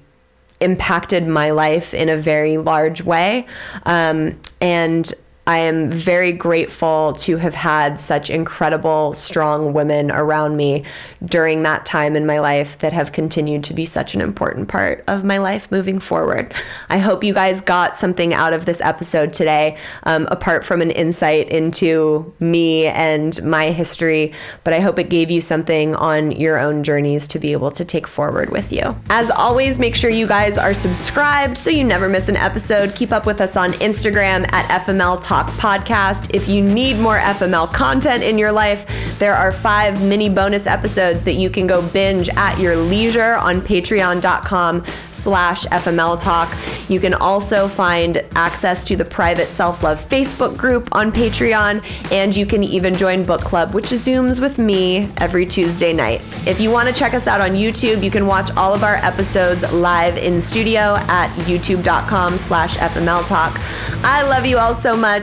[0.60, 3.46] impacted my life in a very large way.
[3.86, 5.14] Um, and
[5.46, 10.86] I am very grateful to have had such incredible, strong women around me
[11.26, 15.04] during that time in my life that have continued to be such an important part
[15.08, 16.54] of my life moving forward.
[16.90, 20.92] I hope you guys got something out of this episode today, um, apart from an
[20.92, 24.32] insight into me and my history,
[24.64, 27.84] but I hope it gave you something on your own journeys to be able to
[27.84, 28.96] take forward with you.
[29.10, 32.96] As always, make sure you guys are subscribed so you never miss an episode.
[32.96, 36.30] Keep up with us on Instagram at FML Talk Podcast.
[36.34, 38.86] If you need more FML content in your life,
[39.20, 43.62] there are five mini bonus episodes that you can go binge at your leisure on
[43.62, 46.58] patreon.com slash FML Talk.
[46.90, 52.46] You can also find access to the private self-love Facebook group on Patreon, and you
[52.46, 56.22] can even join book club, which zooms with me every Tuesday night.
[56.46, 58.98] If you want to check us out on YouTube, you can watch all of our
[58.98, 63.58] episodes live in studio at youtube.com slash FML Talk.
[64.04, 65.23] I love you all so much.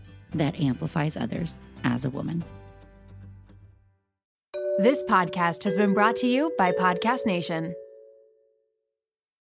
[0.31, 2.43] that amplifies others as a woman.
[4.79, 7.75] This podcast has been brought to you by Podcast Nation.